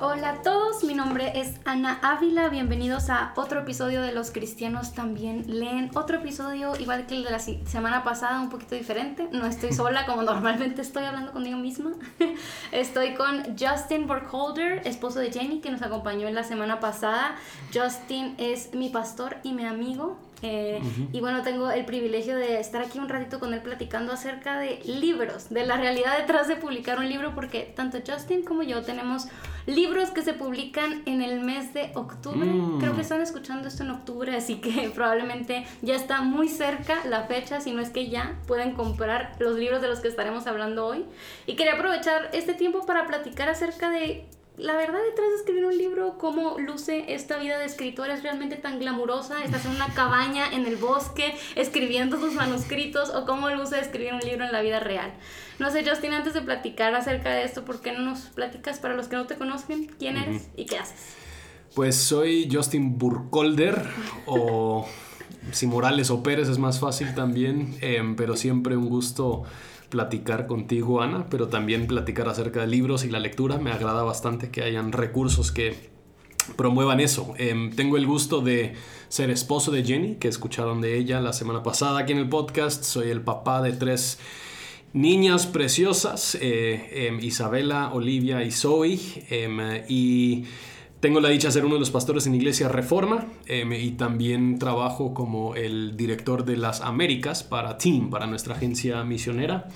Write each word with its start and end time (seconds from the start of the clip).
Hola 0.00 0.30
a 0.30 0.42
todos, 0.42 0.82
mi 0.82 0.92
nombre 0.92 1.38
es 1.38 1.54
Ana 1.64 2.00
Ávila, 2.02 2.48
bienvenidos 2.48 3.10
a 3.10 3.32
otro 3.36 3.60
episodio 3.60 4.02
de 4.02 4.10
Los 4.10 4.32
Cristianos 4.32 4.92
también 4.92 5.44
leen, 5.46 5.88
otro 5.94 6.18
episodio 6.18 6.74
igual 6.80 7.06
que 7.06 7.14
el 7.14 7.22
de 7.22 7.30
la 7.30 7.38
semana 7.38 8.02
pasada, 8.02 8.40
un 8.40 8.50
poquito 8.50 8.74
diferente, 8.74 9.28
no 9.30 9.46
estoy 9.46 9.72
sola 9.72 10.04
como 10.04 10.22
normalmente 10.22 10.82
estoy 10.82 11.04
hablando 11.04 11.30
conmigo 11.30 11.58
misma, 11.58 11.92
estoy 12.72 13.14
con 13.14 13.56
Justin 13.56 14.08
Burkholder, 14.08 14.82
esposo 14.84 15.20
de 15.20 15.30
Jenny, 15.30 15.60
que 15.60 15.70
nos 15.70 15.82
acompañó 15.82 16.26
en 16.26 16.34
la 16.34 16.42
semana 16.42 16.80
pasada, 16.80 17.36
Justin 17.72 18.34
es 18.38 18.74
mi 18.74 18.88
pastor 18.88 19.36
y 19.44 19.52
mi 19.52 19.64
amigo, 19.64 20.18
eh, 20.42 20.80
y 21.12 21.20
bueno, 21.20 21.42
tengo 21.42 21.70
el 21.70 21.84
privilegio 21.84 22.36
de 22.36 22.60
estar 22.60 22.82
aquí 22.82 22.98
un 22.98 23.08
ratito 23.08 23.40
con 23.40 23.54
él 23.54 23.60
platicando 23.60 24.12
acerca 24.12 24.58
de 24.58 24.80
libros, 24.84 25.48
de 25.48 25.66
la 25.66 25.76
realidad 25.76 26.18
detrás 26.18 26.48
de 26.48 26.56
publicar 26.56 26.98
un 26.98 27.08
libro, 27.08 27.34
porque 27.34 27.72
tanto 27.74 27.98
Justin 28.06 28.44
como 28.44 28.62
yo 28.62 28.82
tenemos 28.82 29.26
libros 29.66 30.10
que 30.10 30.22
se 30.22 30.34
publican 30.34 31.02
en 31.06 31.22
el 31.22 31.40
mes 31.40 31.72
de 31.72 31.92
octubre. 31.94 32.46
Mm. 32.46 32.78
Creo 32.78 32.94
que 32.94 33.00
están 33.00 33.22
escuchando 33.22 33.68
esto 33.68 33.82
en 33.82 33.90
octubre, 33.90 34.36
así 34.36 34.56
que 34.56 34.90
probablemente 34.94 35.66
ya 35.82 35.96
está 35.96 36.20
muy 36.20 36.48
cerca 36.48 37.04
la 37.06 37.22
fecha, 37.22 37.60
si 37.60 37.72
no 37.72 37.80
es 37.80 37.90
que 37.90 38.10
ya 38.10 38.36
pueden 38.46 38.72
comprar 38.72 39.36
los 39.38 39.58
libros 39.58 39.80
de 39.80 39.88
los 39.88 40.00
que 40.00 40.08
estaremos 40.08 40.46
hablando 40.46 40.86
hoy. 40.86 41.04
Y 41.46 41.56
quería 41.56 41.74
aprovechar 41.74 42.30
este 42.32 42.54
tiempo 42.54 42.84
para 42.84 43.06
platicar 43.06 43.48
acerca 43.48 43.90
de 43.90 44.26
la 44.56 44.76
verdad 44.76 45.00
detrás 45.08 45.30
de 45.30 45.36
escribir 45.36 45.64
un 45.64 45.76
libro, 45.76 46.16
cómo 46.18 46.58
luce 46.58 47.12
esta 47.12 47.38
vida 47.38 47.58
de 47.58 47.64
escritor 47.64 48.10
es 48.10 48.22
realmente 48.22 48.56
tan 48.56 48.78
glamurosa, 48.78 49.42
estás 49.42 49.64
en 49.66 49.72
una 49.72 49.92
cabaña 49.94 50.52
en 50.52 50.66
el 50.66 50.76
bosque 50.76 51.34
escribiendo 51.56 52.18
tus 52.18 52.34
manuscritos 52.34 53.10
o 53.10 53.26
cómo 53.26 53.50
luce 53.50 53.80
escribir 53.80 54.14
un 54.14 54.20
libro 54.20 54.44
en 54.44 54.52
la 54.52 54.62
vida 54.62 54.78
real. 54.78 55.12
No 55.58 55.70
sé, 55.70 55.84
Justin, 55.88 56.12
antes 56.12 56.34
de 56.34 56.42
platicar 56.42 56.94
acerca 56.94 57.30
de 57.30 57.44
esto, 57.44 57.64
¿por 57.64 57.80
qué 57.80 57.92
no 57.92 58.00
nos 58.00 58.20
platicas 58.20 58.78
para 58.78 58.94
los 58.94 59.08
que 59.08 59.16
no 59.16 59.26
te 59.26 59.34
conocen 59.36 59.86
quién 59.98 60.16
eres 60.16 60.48
y 60.56 60.66
qué 60.66 60.78
haces? 60.78 61.14
Pues 61.74 61.96
soy 61.96 62.48
Justin 62.50 62.98
Burkolder 62.98 63.82
o 64.26 64.86
si 65.50 65.66
Morales 65.66 66.10
o 66.10 66.22
Pérez 66.22 66.48
es 66.48 66.58
más 66.58 66.78
fácil 66.78 67.14
también, 67.14 67.76
em, 67.80 68.14
pero 68.14 68.36
siempre 68.36 68.76
un 68.76 68.88
gusto 68.88 69.42
platicar 69.88 70.46
contigo, 70.46 71.02
Ana, 71.02 71.26
pero 71.30 71.48
también 71.48 71.86
platicar 71.86 72.28
acerca 72.28 72.60
de 72.60 72.66
libros 72.66 73.04
y 73.04 73.10
la 73.10 73.20
lectura. 73.20 73.58
Me 73.58 73.70
agrada 73.70 74.02
bastante 74.02 74.50
que 74.50 74.62
hayan 74.62 74.92
recursos 74.92 75.52
que 75.52 75.92
promuevan 76.56 77.00
eso. 77.00 77.34
Em, 77.38 77.70
tengo 77.70 77.96
el 77.96 78.06
gusto 78.06 78.40
de 78.40 78.74
ser 79.08 79.30
esposo 79.30 79.70
de 79.70 79.84
Jenny, 79.84 80.16
que 80.16 80.28
escucharon 80.28 80.80
de 80.80 80.96
ella 80.96 81.20
la 81.20 81.32
semana 81.32 81.62
pasada 81.62 82.00
aquí 82.00 82.12
en 82.12 82.18
el 82.18 82.28
podcast. 82.28 82.84
Soy 82.84 83.10
el 83.10 83.22
papá 83.22 83.62
de 83.62 83.72
tres 83.72 84.18
niñas 84.92 85.46
preciosas, 85.46 86.36
eh, 86.40 87.08
em, 87.08 87.20
Isabela, 87.20 87.92
Olivia 87.92 88.42
y 88.42 88.50
Zoe. 88.50 88.98
Em, 89.30 89.82
y 89.88 90.44
tengo 91.04 91.20
la 91.20 91.28
dicha 91.28 91.48
de 91.48 91.52
ser 91.52 91.66
uno 91.66 91.74
de 91.74 91.80
los 91.80 91.90
pastores 91.90 92.26
en 92.26 92.34
Iglesia 92.34 92.66
Reforma 92.66 93.26
em, 93.44 93.70
y 93.74 93.90
también 93.90 94.58
trabajo 94.58 95.12
como 95.12 95.54
el 95.54 95.98
director 95.98 96.46
de 96.46 96.56
las 96.56 96.80
Américas 96.80 97.42
para 97.42 97.76
Team, 97.76 98.08
para 98.08 98.26
nuestra 98.26 98.54
agencia 98.54 99.04
misionera. 99.04 99.68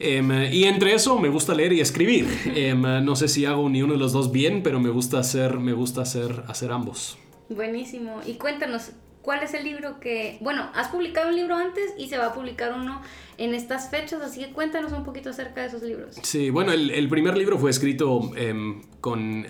Em, 0.00 0.28
y 0.52 0.64
entre 0.64 0.92
eso 0.92 1.20
me 1.20 1.28
gusta 1.28 1.54
leer 1.54 1.72
y 1.72 1.80
escribir. 1.80 2.26
Em, 2.56 2.82
no 2.82 3.14
sé 3.14 3.28
si 3.28 3.44
hago 3.44 3.68
ni 3.68 3.80
uno 3.80 3.92
de 3.92 4.00
los 4.00 4.12
dos 4.12 4.32
bien, 4.32 4.64
pero 4.64 4.80
me 4.80 4.90
gusta 4.90 5.20
hacer, 5.20 5.60
me 5.60 5.72
gusta 5.72 6.00
hacer, 6.00 6.42
hacer 6.48 6.72
ambos. 6.72 7.16
Buenísimo. 7.48 8.20
Y 8.26 8.34
cuéntanos, 8.34 8.90
¿cuál 9.26 9.42
es 9.42 9.54
el 9.54 9.64
libro 9.64 9.98
que, 9.98 10.38
bueno, 10.40 10.70
has 10.72 10.86
publicado 10.86 11.28
un 11.28 11.34
libro 11.34 11.56
antes 11.56 11.92
y 11.98 12.08
se 12.08 12.16
va 12.16 12.26
a 12.26 12.32
publicar 12.32 12.72
uno 12.72 13.02
en 13.38 13.54
estas 13.54 13.90
fechas, 13.90 14.22
así 14.22 14.40
que 14.40 14.52
cuéntanos 14.52 14.92
un 14.92 15.02
poquito 15.02 15.30
acerca 15.30 15.62
de 15.62 15.66
esos 15.66 15.82
libros. 15.82 16.16
Sí, 16.22 16.48
bueno, 16.48 16.72
el, 16.72 17.08
primer 17.08 17.36
libro 17.36 17.58
fue 17.58 17.70
escrito 17.70 18.30
em, 18.36 18.82
con 19.00 19.44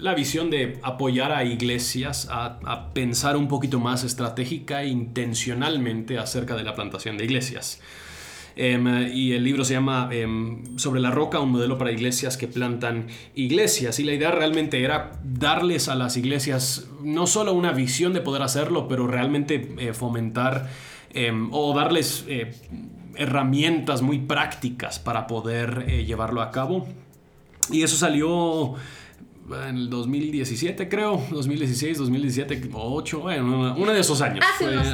la 0.00 0.14
visión 0.14 0.50
de 0.50 0.78
apoyar 0.82 1.32
a 1.32 1.44
iglesias 1.44 2.28
a, 2.30 2.90
pensar 2.92 3.38
un 3.38 3.48
poquito 3.48 3.80
más 3.80 4.04
estratégica 4.04 4.82
e 4.82 4.88
intencionalmente 4.88 6.18
acerca 6.18 6.54
de 6.54 6.62
la 6.62 6.74
plantación 6.74 7.16
de 7.16 7.24
iglesias. 7.24 7.80
Em, 8.60 9.08
y 9.14 9.32
el 9.32 9.44
libro 9.44 9.64
se 9.64 9.74
llama 9.74 10.08
em, 10.12 10.76
Sobre 10.76 11.00
la 11.00 11.10
roca, 11.10 11.38
un 11.38 11.52
modelo 11.52 11.78
para 11.78 11.92
iglesias 11.92 12.36
que 12.36 12.48
plantan 12.48 13.06
iglesias. 13.34 13.98
Y 14.00 14.04
la 14.04 14.12
idea 14.12 14.32
realmente 14.32 14.82
era 14.82 15.12
darles 15.22 15.88
a 15.88 15.94
las 15.94 16.16
iglesias 16.16 16.88
no 17.02 17.26
solo 17.26 17.52
una 17.52 17.72
visión 17.72 18.12
de 18.12 18.20
poder 18.20 18.42
hacerlo, 18.42 18.88
pero 18.88 19.06
realmente 19.06 19.74
eh, 19.78 19.94
fomentar 19.94 20.68
Em, 21.10 21.48
o 21.52 21.74
darles 21.74 22.24
eh, 22.28 22.52
herramientas 23.16 24.02
muy 24.02 24.18
prácticas 24.18 24.98
para 24.98 25.26
poder 25.26 25.86
eh, 25.88 26.04
llevarlo 26.04 26.42
a 26.42 26.50
cabo. 26.50 26.86
Y 27.70 27.82
eso 27.82 27.96
salió 27.96 28.74
en 29.68 29.76
el 29.76 29.90
2017, 29.90 30.88
creo, 30.88 31.22
2016, 31.30 31.98
2017, 31.98 32.70
8, 32.72 33.20
bueno, 33.20 33.74
uno 33.76 33.92
de 33.92 34.00
esos 34.00 34.20
años. 34.20 34.44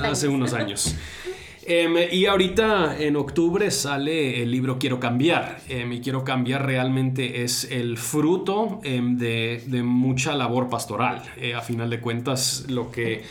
Hace 0.04 0.28
unos 0.28 0.52
años. 0.52 0.94
Em, 1.66 1.94
y 2.12 2.26
ahorita 2.26 2.98
en 2.98 3.16
octubre 3.16 3.70
sale 3.70 4.42
el 4.42 4.50
libro 4.50 4.78
Quiero 4.78 5.00
cambiar. 5.00 5.60
Em, 5.68 5.92
y 5.92 6.00
Quiero 6.00 6.22
cambiar 6.22 6.66
realmente 6.66 7.42
es 7.42 7.64
el 7.70 7.96
fruto 7.96 8.80
de, 8.82 9.62
de, 9.66 9.82
mucha 9.82 10.34
labor 10.34 10.68
pastoral. 10.68 11.22
Eh, 11.38 11.54
a 11.54 11.60
final 11.62 11.88
de 11.88 12.00
cuentas, 12.00 12.66
lo 12.68 12.90
que 12.90 13.22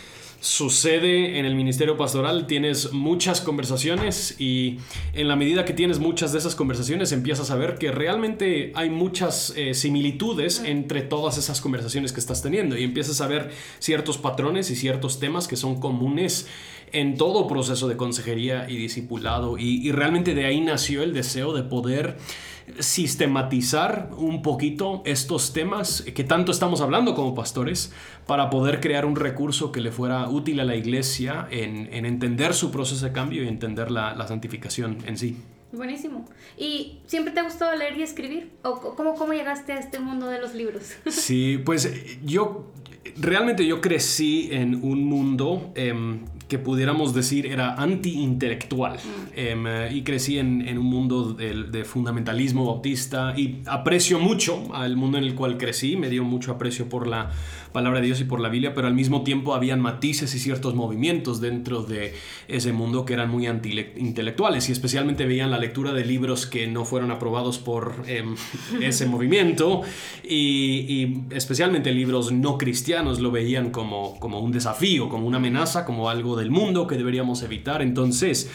sucede 0.43 1.39
en 1.39 1.45
el 1.45 1.55
ministerio 1.55 1.95
pastoral, 1.95 2.47
tienes 2.47 2.91
muchas 2.91 3.39
conversaciones 3.39 4.35
y 4.41 4.77
en 5.13 5.29
la 5.29 5.37
medida 5.37 5.63
que 5.63 5.71
tienes 5.71 5.99
muchas 5.99 6.33
de 6.33 6.39
esas 6.39 6.53
conversaciones 6.53 7.13
empiezas 7.13 7.49
a 7.49 7.55
ver 7.55 7.77
que 7.77 7.91
realmente 7.91 8.73
hay 8.75 8.89
muchas 8.89 9.53
eh, 9.55 9.73
similitudes 9.73 10.61
entre 10.65 11.01
todas 11.01 11.37
esas 11.37 11.61
conversaciones 11.61 12.11
que 12.11 12.19
estás 12.19 12.41
teniendo 12.41 12.77
y 12.77 12.83
empiezas 12.83 13.21
a 13.21 13.27
ver 13.27 13.51
ciertos 13.79 14.17
patrones 14.17 14.69
y 14.69 14.75
ciertos 14.75 15.17
temas 15.17 15.47
que 15.47 15.55
son 15.55 15.79
comunes 15.79 16.49
en 16.91 17.15
todo 17.15 17.47
proceso 17.47 17.87
de 17.87 17.95
consejería 17.95 18.69
y 18.69 18.75
discipulado 18.75 19.57
y 19.57 19.91
realmente 19.93 20.35
de 20.35 20.45
ahí 20.45 20.59
nació 20.59 21.03
el 21.03 21.13
deseo 21.13 21.53
de 21.53 21.63
poder 21.63 22.17
sistematizar 22.79 24.09
un 24.17 24.41
poquito 24.41 25.01
estos 25.05 25.53
temas 25.53 26.01
que 26.01 26.23
tanto 26.23 26.51
estamos 26.51 26.81
hablando 26.81 27.15
como 27.15 27.35
pastores 27.35 27.91
para 28.25 28.49
poder 28.49 28.79
crear 28.79 29.05
un 29.05 29.15
recurso 29.15 29.71
que 29.71 29.81
le 29.81 29.91
fuera 29.91 30.27
útil 30.29 30.59
a 30.59 30.63
la 30.63 30.75
iglesia 30.75 31.47
en, 31.51 31.93
entender 32.05 32.53
su 32.53 32.71
proceso 32.71 33.05
de 33.05 33.11
cambio 33.11 33.43
y 33.43 33.47
entender 33.47 33.91
la, 33.91 34.15
la, 34.15 34.27
santificación 34.27 34.97
en 35.05 35.17
sí. 35.17 35.37
Buenísimo. 35.71 36.25
¿Y 36.57 36.99
siempre 37.07 37.33
te 37.33 37.39
ha 37.39 37.43
gustado 37.43 37.75
leer 37.75 37.97
y 37.97 38.03
escribir? 38.03 38.51
¿O 38.61 38.79
cómo, 38.79 39.15
cómo 39.15 39.33
llegaste 39.33 39.73
a 39.73 39.79
este 39.79 39.99
mundo 39.99 40.27
de 40.27 40.39
los 40.39 40.53
libros? 40.53 40.83
Sí, 41.09 41.59
pues 41.63 41.91
yo 42.23 42.71
realmente 43.17 43.65
yo 43.65 43.81
crecí 43.81 44.49
en 44.51 44.75
un 44.75 45.05
mundo 45.05 45.71
em, 45.75 46.25
que 46.47 46.59
pudiéramos 46.59 47.13
decir 47.13 47.45
era 47.45 47.75
anti-intelectual. 47.75 48.97
Em, 49.35 49.65
y 49.91 50.01
crecí 50.03 50.37
en, 50.39 50.77
un 50.77 50.85
mundo 50.85 51.33
de, 51.33 51.83
fundamentalismo 51.85 52.65
bautista 52.65 53.33
y 53.37 53.61
aprecio 53.65 54.19
mucho 54.19 54.73
al 54.73 54.95
mundo 54.95 55.17
en 55.17 55.23
el 55.23 55.35
cual 55.35 55.57
crecí, 55.57 55.95
me 55.95 56.09
dio 56.09 56.23
mucho 56.23 56.51
aprecio 56.51 56.87
por 56.87 57.07
la 57.07 57.31
palabra 57.73 57.99
de 57.99 58.05
Dios 58.05 58.21
y 58.21 58.23
por 58.23 58.39
la 58.39 58.49
Biblia, 58.49 58.73
pero 58.73 58.87
al 58.87 58.93
mismo 58.93 59.23
tiempo 59.23 59.53
habían 59.53 59.81
matices 59.81 60.33
y 60.35 60.39
ciertos 60.39 60.75
movimientos 60.75 61.41
dentro 61.41 61.81
de 61.83 62.13
ese 62.47 62.71
mundo 62.71 63.03
que 63.03 63.13
eran 63.13 63.29
muy 63.29 63.47
anti-intelectuales 63.47 64.69
y 64.69 64.71
especialmente 64.71 65.25
veían 65.25 65.51
la 65.51 65.57
lectura 65.57 65.91
de 65.91 66.05
libros 66.05 66.45
que 66.45 66.67
no 66.67 66.85
fueron 66.85 67.11
aprobados 67.11 67.57
por 67.57 68.03
em, 68.07 68.35
ese 68.81 69.07
movimiento 69.07 69.81
y, 70.23 71.23
especialmente 71.31 71.91
libros 71.91 72.31
no 72.31 72.57
cristianos 72.57 73.19
lo 73.19 73.31
veían 73.31 73.71
como, 73.71 74.19
como 74.19 74.39
un 74.39 74.51
desafío, 74.51 75.09
como 75.09 75.27
una 75.27 75.37
amenaza, 75.37 75.85
como 75.85 76.09
algo 76.09 76.32
del 76.35 76.51
mundo 76.51 76.87
que 76.87 76.95
deberíamos 76.95 77.43
evitar. 77.43 77.81
Entonces, 77.81 78.49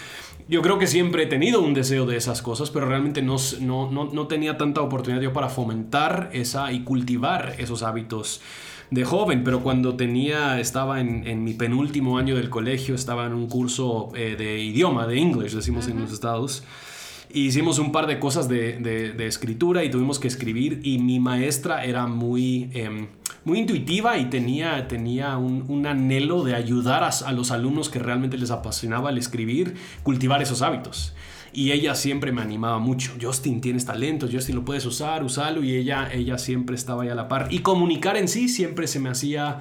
yo 0.48 0.62
creo 0.62 0.78
que 0.78 0.86
siempre 0.86 1.24
he 1.24 1.26
tenido 1.26 1.60
un 1.60 1.74
deseo 1.74 2.06
de 2.06 2.16
esas 2.16 2.40
cosas, 2.40 2.70
pero 2.70 2.86
realmente 2.86 3.20
no, 3.20 3.36
no, 3.60 3.90
no, 3.90 4.26
tenía 4.26 4.56
tanta 4.56 4.80
oportunidad 4.80 5.20
yo 5.20 5.32
para 5.32 5.48
fomentar 5.48 6.30
esa 6.32 6.72
y 6.72 6.84
cultivar 6.84 7.54
esos 7.58 7.82
hábitos 7.82 8.40
de 8.90 9.04
joven, 9.04 9.44
pero 9.44 9.62
cuando 9.62 9.96
tenía, 9.96 10.58
estaba 10.58 11.00
en, 11.00 11.44
mi 11.44 11.52
penúltimo 11.52 12.16
año 12.16 12.34
del 12.34 12.48
colegio, 12.48 12.94
estaba 12.94 13.26
en 13.26 13.34
un 13.34 13.46
curso 13.46 14.08
eh, 14.14 14.36
de 14.38 14.60
idioma, 14.60 15.06
de 15.06 15.18
English, 15.18 15.52
decimos 15.52 15.86
en 15.88 16.00
los 16.00 16.12
Estados, 16.12 16.64
hicimos 17.30 17.78
un 17.78 17.92
par 17.92 18.06
de 18.06 18.18
cosas 18.18 18.48
de, 18.48 19.14
escritura 19.26 19.84
y 19.84 19.90
tuvimos 19.90 20.18
que 20.18 20.28
escribir 20.28 20.80
y 20.82 20.98
mi 20.98 21.20
maestra 21.20 21.84
era 21.84 22.06
muy, 22.06 22.70
em, 22.72 23.08
muy 23.48 23.60
intuitiva 23.60 24.18
y 24.18 24.26
tenía, 24.26 24.86
tenía 24.86 25.38
un, 25.38 25.86
anhelo 25.86 26.44
de 26.44 26.54
ayudar 26.54 27.02
a, 27.02 27.32
los 27.32 27.50
alumnos 27.50 27.88
que 27.88 27.98
realmente 27.98 28.36
les 28.36 28.50
apasionaba 28.50 29.10
el 29.10 29.16
escribir, 29.16 29.74
cultivar 30.02 30.42
esos 30.42 30.60
hábitos. 30.60 31.14
Y 31.52 31.72
ella 31.72 31.94
siempre 31.94 32.30
me 32.30 32.42
animaba 32.42 32.78
mucho. 32.78 33.12
Justin, 33.20 33.62
tienes 33.62 33.86
talento, 33.86 34.28
Justin, 34.30 34.54
lo 34.54 34.64
puedes 34.66 34.84
usar, 34.84 35.24
usalo. 35.24 35.64
Y 35.64 35.76
ella, 35.76 36.10
ella 36.12 36.36
siempre 36.36 36.76
estaba 36.76 37.04
ahí 37.04 37.08
a 37.08 37.14
la 37.14 37.26
par. 37.26 37.48
Y 37.50 37.60
comunicar 37.60 38.18
en 38.18 38.28
sí 38.28 38.50
siempre 38.50 38.86
se 38.86 39.00
me 39.00 39.08
hacía 39.08 39.60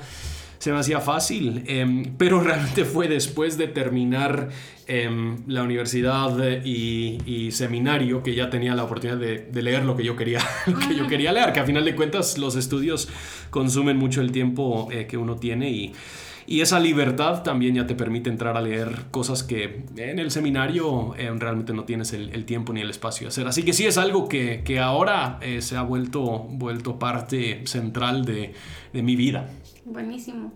se 0.67 0.73
me 0.73 0.79
hacía 0.79 0.99
fácil, 0.99 1.63
em, 1.65 2.03
pero 2.17 2.41
realmente 2.41 2.83
fue 2.83 3.07
después 3.07 3.57
de 3.57 3.69
terminar 3.69 4.49
em, 4.85 5.37
la 5.47 5.63
universidad 5.63 6.37
y, 6.65 7.51
seminario 7.51 8.21
que 8.21 8.35
ya 8.35 8.49
tenía 8.49 8.75
la 8.75 8.83
oportunidad 8.83 9.17
de, 9.17 9.61
leer 9.61 9.85
lo 9.85 9.95
que 9.95 10.03
yo 10.03 10.17
quería, 10.17 10.41
que 10.89 10.93
yo 10.93 11.07
quería 11.07 11.31
leer, 11.31 11.53
que 11.53 11.61
a 11.61 11.65
final 11.65 11.85
de 11.85 11.95
cuentas 11.95 12.37
los 12.37 12.57
estudios 12.57 13.07
consumen 13.49 13.95
mucho 13.95 14.19
el 14.19 14.33
tiempo 14.33 14.89
eh, 14.91 15.07
que 15.07 15.15
uno 15.15 15.37
tiene 15.37 15.71
y 15.71 15.93
y 16.49 16.61
esa 16.61 16.79
libertad 16.79 17.43
también 17.43 17.75
ya 17.75 17.85
te 17.85 17.93
permite 17.93 18.29
entrar 18.29 18.55
a 18.55 18.61
leer 18.61 19.07
cosas 19.11 19.43
que 19.43 19.83
en 19.97 20.17
el 20.17 20.31
seminario 20.31 21.13
eh, 21.17 21.29
realmente 21.37 21.73
no 21.73 21.83
tienes 21.83 22.13
el, 22.13 22.45
tiempo 22.45 22.71
ni 22.71 22.79
el 22.79 22.89
espacio 22.89 23.25
de 23.25 23.29
hacer. 23.29 23.47
Así 23.47 23.63
que 23.63 23.73
sí 23.73 23.85
es 23.85 23.97
algo 23.97 24.29
que, 24.29 24.79
ahora 24.81 25.39
eh, 25.41 25.61
se 25.61 25.75
ha 25.75 25.81
vuelto, 25.81 26.21
vuelto 26.49 26.97
parte 26.97 27.67
central 27.67 28.23
de, 28.23 28.53
mi 28.93 29.17
vida. 29.17 29.49
Buenísimo. 29.83 30.53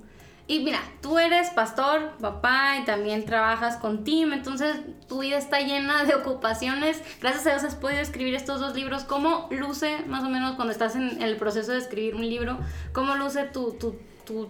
Y 0.48 0.60
mira, 0.62 0.80
tú 1.02 1.20
eres 1.20 1.50
pastor, 1.50 2.14
papá 2.20 2.78
y 2.82 2.86
también 2.86 3.26
trabajas 3.26 3.76
con 3.78 4.04
Tim, 4.04 4.34
entonces 4.34 4.78
tu 5.08 5.22
vida 5.22 5.38
está 5.38 5.60
llena 5.60 6.06
de 6.06 6.16
ocupaciones. 6.16 7.02
Gracias 7.20 7.46
a 7.48 7.52
Dios 7.52 7.64
has 7.66 7.76
podido 7.76 8.00
escribir 8.00 8.34
estos 8.34 8.62
dos 8.62 8.76
libros. 8.76 9.04
¿Cómo 9.04 9.48
luce 9.52 9.98
más 10.08 10.24
o 10.24 10.30
menos 10.30 10.56
cuando 10.56 10.72
estás 10.72 10.96
en 10.96 11.22
el 11.22 11.36
proceso 11.36 11.74
de 11.74 11.78
escribir 11.78 12.16
un 12.16 12.28
libro? 12.28 12.58
¿Cómo 12.94 13.16
luce 13.16 13.44
tu, 13.44 13.74
tu 13.74 13.96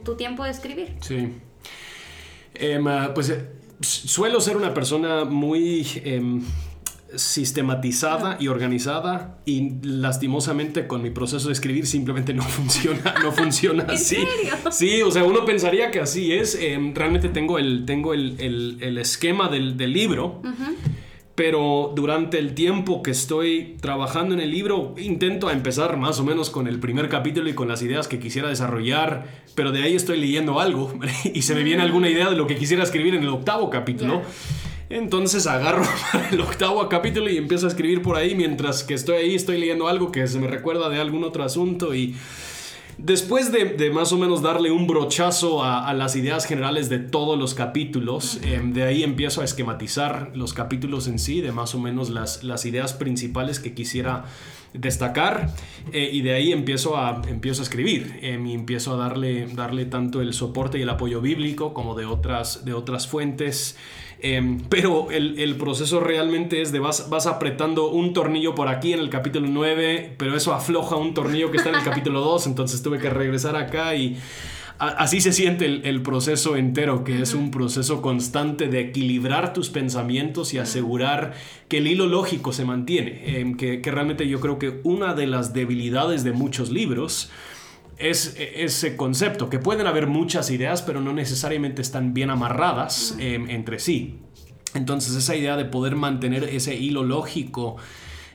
tu, 0.03 0.15
tiempo 0.15 0.43
de 0.43 0.51
escribir. 0.51 0.95
Sí. 1.01 1.29
Em, 2.53 2.87
ah, 2.87 3.11
pues 3.13 3.29
eh, 3.29 3.45
suelo 3.81 4.41
ser 4.41 4.57
una 4.57 4.73
persona 4.73 5.25
muy 5.25 5.87
em, 6.03 6.43
sistematizada 7.15 8.37
y 8.39 8.47
organizada 8.47 9.39
y 9.45 9.71
lastimosamente 9.81 10.87
con 10.87 11.01
mi 11.01 11.09
proceso 11.09 11.47
de 11.47 11.53
escribir 11.53 11.85
simplemente 11.85 12.33
no 12.33 12.43
funciona, 12.57 13.15
no 13.23 13.31
funciona 13.31 13.83
así. 13.89 14.17
Sí, 14.71 15.01
o 15.01 15.11
sea, 15.11 15.23
uno 15.23 15.45
pensaría 15.45 15.91
que 15.91 15.99
así 15.99 16.33
es. 16.33 16.55
Em, 16.55 16.93
realmente 16.93 17.29
tengo 17.29 17.57
el, 17.57 17.85
tengo 17.85 18.13
el, 18.13 18.97
esquema 18.97 19.49
del, 19.49 19.77
libro 19.91 20.41
pero 21.41 21.91
durante 21.95 22.37
el 22.37 22.53
tiempo 22.53 23.01
que 23.01 23.09
estoy 23.09 23.75
trabajando 23.81 24.35
en 24.35 24.41
el 24.41 24.51
libro 24.51 24.93
intento 24.99 25.49
empezar 25.49 25.97
más 25.97 26.19
o 26.19 26.23
menos 26.23 26.51
con 26.51 26.67
el 26.67 26.79
primer 26.79 27.09
capítulo 27.09 27.49
y 27.49 27.55
con 27.55 27.67
las 27.67 27.81
ideas 27.81 28.07
que 28.07 28.19
quisiera 28.19 28.47
desarrollar, 28.47 29.25
pero 29.55 29.71
de 29.71 29.81
ahí 29.81 29.95
estoy 29.95 30.19
leyendo 30.19 30.59
algo 30.59 30.93
y 31.33 31.41
se 31.41 31.55
me 31.55 31.63
viene 31.63 31.81
alguna 31.81 32.11
idea 32.11 32.29
de 32.29 32.35
lo 32.35 32.45
que 32.45 32.57
quisiera 32.57 32.83
escribir 32.83 33.15
en 33.15 33.23
el 33.23 33.29
octavo 33.29 33.71
capítulo. 33.71 34.21
Entonces 34.91 35.47
agarro 35.47 35.83
el 36.31 36.41
octavo 36.41 36.87
capítulo 36.89 37.27
y 37.27 37.37
empiezo 37.37 37.65
a 37.65 37.69
escribir 37.69 38.03
por 38.03 38.17
ahí 38.17 38.35
mientras 38.35 38.83
que 38.83 38.93
estoy 38.93 39.15
ahí, 39.15 39.33
estoy 39.33 39.59
leyendo 39.59 39.87
algo 39.87 40.11
que 40.11 40.27
se 40.27 40.37
me 40.37 40.45
recuerda 40.45 40.89
de 40.89 41.01
algún 41.01 41.23
otro 41.23 41.43
asunto 41.43 41.95
y 41.95 42.13
Después 43.03 43.51
de, 43.51 43.89
más 43.89 44.11
o 44.11 44.17
menos 44.17 44.43
darle 44.43 44.69
un 44.69 44.85
brochazo 44.85 45.63
a, 45.63 45.91
las 45.95 46.15
ideas 46.15 46.45
generales 46.45 46.87
de 46.87 46.99
todos 46.99 47.37
los 47.37 47.55
capítulos, 47.55 48.39
em, 48.43 48.73
de 48.73 48.83
ahí 48.83 49.01
empiezo 49.01 49.41
a 49.41 49.43
esquematizar 49.43 50.31
los 50.35 50.53
capítulos 50.53 51.07
en 51.07 51.17
sí, 51.17 51.41
de 51.41 51.51
más 51.51 51.73
o 51.73 51.79
menos 51.79 52.11
las, 52.11 52.43
las 52.43 52.63
ideas 52.65 52.93
principales 52.93 53.59
que 53.59 53.73
quisiera 53.73 54.25
destacar 54.73 55.49
eh, 55.91 56.09
y 56.13 56.21
de 56.21 56.33
ahí 56.33 56.51
empiezo 56.51 56.95
a, 56.95 57.21
empiezo 57.27 57.61
a 57.61 57.63
escribir 57.63 58.19
em, 58.21 58.45
y 58.45 58.53
empiezo 58.53 58.93
a 58.93 58.97
darle, 58.97 59.47
darle 59.47 59.85
tanto 59.85 60.21
el 60.21 60.33
soporte 60.33 60.77
y 60.77 60.83
el 60.83 60.89
apoyo 60.89 61.21
bíblico 61.21 61.73
como 61.73 61.95
de 61.95 62.05
otras, 62.05 62.65
de 62.65 62.73
otras 62.73 63.07
fuentes. 63.07 63.77
Em, 64.23 64.59
pero 64.69 65.09
el, 65.09 65.55
proceso 65.55 65.99
realmente 65.99 66.61
es 66.61 66.71
de 66.71 66.77
vas, 66.77 67.09
vas 67.09 67.25
apretando 67.25 67.89
un 67.89 68.13
tornillo 68.13 68.53
por 68.53 68.67
aquí 68.67 68.93
en 68.93 68.99
el 68.99 69.09
capítulo 69.09 69.47
9, 69.49 70.13
pero 70.17 70.37
eso 70.37 70.53
afloja 70.53 70.95
un 70.95 71.15
tornillo 71.15 71.49
que 71.49 71.57
está 71.57 71.69
en 71.69 71.75
el 71.75 71.83
capítulo 71.83 72.19
2, 72.21 72.45
entonces 72.45 72.83
tuve 72.83 72.99
que 72.99 73.09
regresar 73.09 73.55
acá 73.55 73.95
y 73.95 74.17
así 74.77 75.21
se 75.21 75.33
siente 75.33 75.65
el, 75.65 76.01
proceso 76.03 76.55
entero, 76.55 77.03
que 77.03 77.19
es 77.21 77.33
un 77.33 77.49
proceso 77.49 78.03
constante 78.03 78.67
de 78.67 78.81
equilibrar 78.81 79.53
tus 79.53 79.69
pensamientos 79.69 80.53
y 80.53 80.59
asegurar 80.59 81.33
que 81.67 81.79
el 81.79 81.87
hilo 81.87 82.05
lógico 82.05 82.53
se 82.53 82.63
mantiene, 82.63 83.39
em, 83.39 83.57
que, 83.57 83.81
que 83.81 83.89
realmente 83.89 84.27
yo 84.27 84.39
creo 84.39 84.59
que 84.59 84.81
una 84.83 85.15
de 85.15 85.25
las 85.25 85.53
debilidades 85.53 86.23
de 86.23 86.31
muchos 86.31 86.69
libros, 86.69 87.31
es 87.97 88.35
ese 88.37 88.95
concepto, 88.95 89.49
que 89.49 89.59
pueden 89.59 89.87
haber 89.87 90.07
muchas 90.07 90.49
ideas, 90.49 90.81
pero 90.81 91.01
no 91.01 91.13
necesariamente 91.13 91.81
están 91.81 92.13
bien 92.13 92.29
amarradas 92.29 93.15
em, 93.19 93.49
entre 93.49 93.79
sí. 93.79 94.19
Entonces 94.73 95.15
esa 95.15 95.35
idea 95.35 95.57
de 95.57 95.65
poder 95.65 95.95
mantener 95.95 96.43
ese 96.45 96.75
hilo 96.75 97.03
lógico 97.03 97.77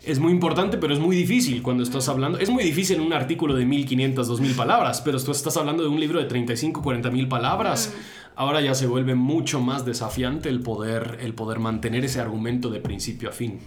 es 0.07 0.21
muy 0.21 0.31
importante, 0.31 0.79
pero 0.79 0.95
es 0.95 1.01
muy 1.01 1.17
difícil 1.17 1.63
cuando 1.63 1.83
estás 1.83 2.09
hablando. 2.09 2.39
Es 2.39 2.49
muy 2.49 2.63
difícil 2.63 2.97
en 2.97 3.03
un 3.03 3.13
artículo 3.13 3.55
de 3.55 3.67
1500, 3.67 4.29
2000 4.29 4.55
palabras, 4.55 5.01
pero 5.01 5.21
tú 5.21 5.33
estás 5.33 5.57
hablando 5.57 5.83
de 5.83 5.89
un 5.89 5.99
libro 5.99 6.21
de 6.21 6.27
35, 6.27 6.81
40 6.81 7.11
mil 7.11 7.27
palabras. 7.27 7.93
Ahora 8.37 8.61
ya 8.61 8.75
se 8.75 8.87
vuelve 8.87 9.17
mucho 9.17 9.61
más 9.61 9.85
desafiante 9.85 10.49
el 10.49 10.61
poder, 10.61 11.19
el 11.23 11.35
poder 11.35 11.59
mantener 11.59 12.05
ese 12.05 12.21
argumento 12.21 12.71
de 12.71 12.79
principio 12.79 13.31
a 13.31 13.33
fin. 13.33 13.59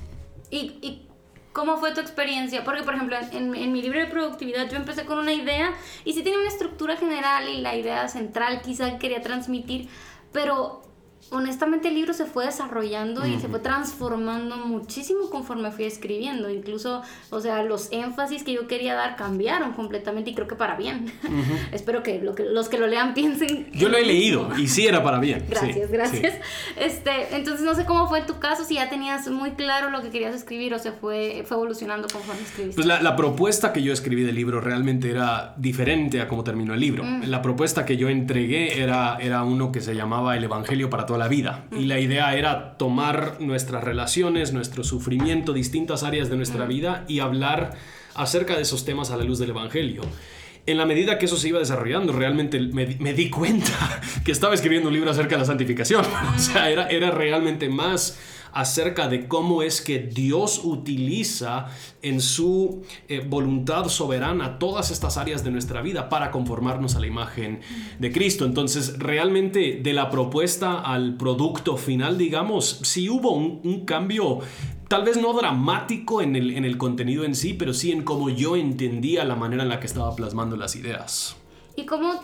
¿Y, 0.50 1.09
¿Cómo 1.54 1.78
fue 1.78 1.94
tu 1.94 2.00
experiencia? 2.00 2.64
Porque, 2.64 2.84
por 2.84 2.94
ejemplo, 2.94 3.18
en, 3.32 3.50
mi 3.50 3.82
libro 3.82 4.00
de 4.00 4.06
productividad 4.06 4.70
yo 4.70 4.78
empecé 4.78 5.06
con 5.06 5.18
una 5.18 5.34
idea 5.34 5.74
y 6.06 6.14
sí 6.14 6.22
tiene 6.22 6.38
una 6.38 6.48
estructura 6.48 6.96
general 6.96 7.50
y 7.50 7.62
la 7.62 7.76
idea 7.76 8.08
central 8.08 8.62
quizá 8.62 9.00
quería 9.00 9.22
transmitir, 9.22 9.90
pero 10.32 10.82
honestamente 11.32 11.90
el 11.90 11.96
libro 11.96 12.14
se 12.14 12.26
fue 12.26 12.46
desarrollando 12.46 13.26
y 13.26 13.40
se 13.40 13.48
fue 13.48 13.60
transformando 13.60 14.58
muchísimo 14.58 15.30
conforme 15.30 15.72
fui 15.72 15.86
escribiendo. 15.86 16.50
Incluso, 16.50 17.02
o 17.30 17.40
sea, 17.40 17.64
los 17.64 17.92
énfasis 17.92 18.44
que 18.44 18.54
yo 18.54 18.68
quería 18.68 18.96
dar 18.96 19.16
cambiaron 19.16 19.74
completamente 19.74 20.32
y 20.32 20.36
creo 20.36 20.48
que 20.48 20.56
para 20.56 20.76
bien. 20.76 21.12
Espero 21.72 22.04
que, 22.04 22.20
lo 22.20 22.36
que, 22.36 22.44
los 22.44 22.70
que 22.70 22.78
lo 22.78 22.88
lean 22.88 23.14
piensen. 23.14 23.72
Yo 23.74 23.90
lo 23.90 23.98
he 23.98 24.06
leído 24.06 24.50
y 24.58 24.68
sí 24.68 24.88
era 24.88 25.04
para 25.04 25.20
bien. 25.20 25.46
Gracias, 25.50 25.92
gracias. 25.92 26.36
Este, 26.76 27.36
entonces 27.36 27.66
no 27.66 27.76
sé 27.76 27.86
cómo 27.86 28.08
fue 28.08 28.20
en 28.20 28.26
tu 28.26 28.40
caso, 28.40 28.64
si 28.64 28.76
ya 28.76 28.90
tenías 28.90 29.28
muy 29.28 29.52
claro 29.52 29.90
lo 29.90 30.02
que 30.02 30.10
querías 30.10 30.36
escribir 30.36 30.74
o 30.74 30.80
se 30.80 30.92
fue, 30.92 31.44
fue 31.46 31.58
evolucionando 31.58 32.08
conforme 32.08 32.42
escribiste. 32.42 32.76
Pues 32.76 32.88
la, 32.88 33.02
la 33.02 33.16
propuesta 33.16 33.74
que 33.74 33.82
yo 33.82 33.94
escribí 33.94 34.24
del 34.24 34.36
libro 34.36 34.62
realmente 34.62 35.10
era 35.10 35.54
diferente 35.58 36.22
a 36.22 36.28
cómo 36.28 36.44
terminó 36.44 36.74
el 36.74 36.80
libro. 36.80 37.04
La 37.26 37.42
propuesta 37.42 37.86
que 37.86 37.98
yo 37.98 38.10
entregué 38.10 38.82
era, 38.82 39.18
era 39.20 39.44
uno 39.44 39.72
que 39.72 39.82
se 39.82 39.96
llamaba 39.96 40.38
El 40.38 40.44
Evangelio 40.44 40.90
para 40.90 41.06
toda 41.06 41.19
la 41.20 41.28
vida. 41.28 41.66
Y 41.72 41.86
la 41.86 42.00
idea 42.00 42.36
era 42.36 42.78
tomar 42.78 43.38
nuestras 43.40 43.84
relaciones, 43.84 44.54
nuestro 44.54 44.84
sufrimiento, 44.84 45.54
distintas 45.54 46.04
áreas 46.04 46.30
de 46.30 46.38
nuestra 46.38 46.66
vida 46.66 47.06
y 47.08 47.20
hablar 47.20 47.78
acerca 48.16 48.56
de 48.56 48.64
esos 48.64 48.86
temas 48.86 49.12
a 49.12 49.18
la 49.18 49.24
luz 49.24 49.38
del 49.38 49.52
Evangelio. 49.52 50.02
En 50.66 50.78
la 50.78 50.86
medida 50.86 51.18
que 51.18 51.26
eso 51.26 51.38
se 51.38 51.50
iba 51.50 51.60
desarrollando, 51.60 52.14
realmente 52.14 52.60
me, 52.60 52.86
di 52.86 53.30
cuenta 53.30 54.02
que 54.26 54.32
estaba 54.32 54.54
escribiendo 54.54 54.90
un 54.90 54.94
libro 54.94 55.12
acerca 55.12 55.36
de 55.36 55.42
la 55.42 55.46
santificación. 55.46 56.06
O 56.36 56.40
sea, 56.40 56.70
era, 56.70 56.88
era 56.88 57.12
realmente 57.12 57.70
más 57.70 58.18
acerca 58.52 59.08
de 59.08 59.28
cómo 59.28 59.62
es 59.62 59.82
que 59.82 60.00
Dios 60.00 60.62
utiliza 60.64 61.68
en 62.02 62.22
su 62.22 62.84
eh, 63.08 63.26
voluntad 63.28 63.88
soberana 63.88 64.60
todas 64.60 64.92
estas 64.92 65.18
áreas 65.18 65.44
de 65.44 65.52
nuestra 65.52 65.82
vida 65.82 66.10
para 66.10 66.32
conformarnos 66.32 66.96
a 66.96 67.00
la 67.00 67.08
imagen 67.08 67.62
de 68.00 68.12
Cristo. 68.12 68.46
Entonces, 68.46 68.98
realmente 69.00 69.80
de 69.82 69.94
la 69.94 70.10
propuesta 70.10 70.80
al 70.80 71.16
producto 71.16 71.78
final, 71.78 72.18
digamos, 72.18 72.80
sí 72.84 73.10
hubo 73.10 73.32
un, 73.34 73.86
cambio 73.86 74.40
tal 74.88 75.04
vez 75.04 75.18
no 75.18 75.34
dramático 75.34 76.22
en 76.22 76.36
el, 76.36 76.52
en 76.52 76.66
el 76.66 76.78
contenido 76.78 77.24
en 77.24 77.36
sí, 77.36 77.54
pero 77.54 77.74
sí 77.74 77.92
en 77.92 78.04
cómo 78.04 78.30
yo 78.30 78.56
entendía 78.56 79.24
la 79.24 79.36
manera 79.36 79.64
en 79.64 79.70
la 79.70 79.80
que 79.80 79.88
estaba 79.88 80.16
plasmando 80.16 80.58
las 80.58 80.76
ideas. 80.76 81.38
¿Y 81.76 81.86
cómo 81.86 82.20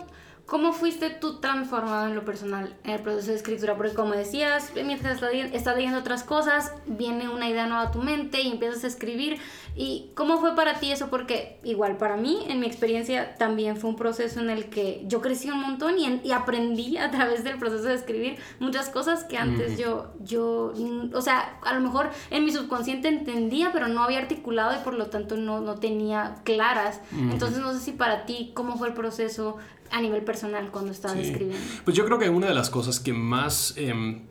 ¿Cómo 0.45 0.73
fuiste 0.73 1.09
tú 1.09 1.39
transformado 1.39 2.07
en 2.07 2.13
lo 2.13 2.23
personal 2.23 2.77
en 2.83 2.91
el 2.91 3.01
proceso 3.01 3.31
de 3.31 3.37
escritura? 3.37 3.75
Porque 3.75 3.95
como 3.95 4.13
decías, 4.13 4.71
mientras 4.75 5.19
estás 5.23 5.75
leyendo 5.75 5.99
otras 5.99 6.23
cosas, 6.23 6.71
viene 6.85 7.29
una 7.29 7.49
idea 7.49 7.65
nueva 7.65 7.85
a 7.85 7.91
tu 7.91 7.99
mente 7.99 8.41
y 8.41 8.51
empiezas 8.51 8.83
a 8.83 8.87
escribir. 8.87 9.39
¿Y 9.75 10.11
cómo 10.13 10.39
fue 10.39 10.55
para 10.55 10.79
ti 10.79 10.91
eso? 10.91 11.09
Porque 11.09 11.59
igual 11.63 11.97
para 11.97 12.15
mí, 12.15 12.45
en 12.47 12.59
mi 12.59 12.67
experiencia, 12.67 13.35
también 13.37 13.75
fue 13.75 13.89
un 13.89 13.95
proceso 13.95 14.39
en 14.39 14.51
el 14.51 14.69
que 14.69 15.03
yo 15.07 15.19
crecí 15.19 15.49
un 15.49 15.61
montón 15.61 15.97
y, 15.97 16.21
y 16.23 16.31
aprendí 16.31 16.97
a 16.97 17.09
través 17.09 17.43
del 17.43 17.57
proceso 17.57 17.85
de 17.85 17.95
escribir 17.95 18.37
muchas 18.59 18.89
cosas 18.89 19.23
que 19.23 19.39
antes 19.39 19.79
yo, 19.79 20.13
yo, 20.23 20.73
o 21.11 21.21
sea, 21.21 21.57
a 21.63 21.73
lo 21.73 21.81
mejor 21.81 22.11
en 22.29 22.45
mi 22.45 22.51
subconsciente 22.51 23.07
entendía, 23.07 23.71
pero 23.73 23.87
no 23.87 24.03
había 24.03 24.19
articulado 24.19 24.79
y 24.79 24.83
por 24.83 24.93
lo 24.93 25.07
tanto 25.07 25.37
no, 25.37 25.59
no 25.59 25.75
tenía 25.75 26.35
claras. 26.43 27.01
Entonces 27.11 27.57
no 27.59 27.73
sé 27.73 27.79
si 27.79 27.91
para 27.93 28.27
ti, 28.27 28.51
¿cómo 28.53 28.77
fue 28.77 28.89
el 28.89 28.93
proceso? 28.93 29.57
A 29.91 30.01
nivel 30.01 30.23
personal 30.23 30.71
cuando 30.71 30.91
estabas 30.91 31.17
escribiendo? 31.17 31.65
Pues 31.83 31.95
yo 31.95 32.05
creo 32.05 32.19
que 32.19 32.29
una 32.29 32.47
de 32.47 32.53
las 32.53 32.69
cosas 32.69 32.99
que 32.99 33.13
más, 33.13 33.73
em, 33.77 34.21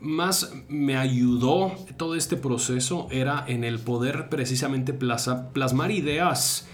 más 0.00 0.52
me 0.68 0.96
ayudó 0.96 1.72
todo 1.96 2.14
este 2.14 2.36
proceso 2.36 3.08
era 3.10 3.44
en 3.46 3.64
el 3.64 3.78
poder 3.78 4.28
precisamente 4.28 4.92
plasmar 4.92 5.90
ideas 5.90 6.66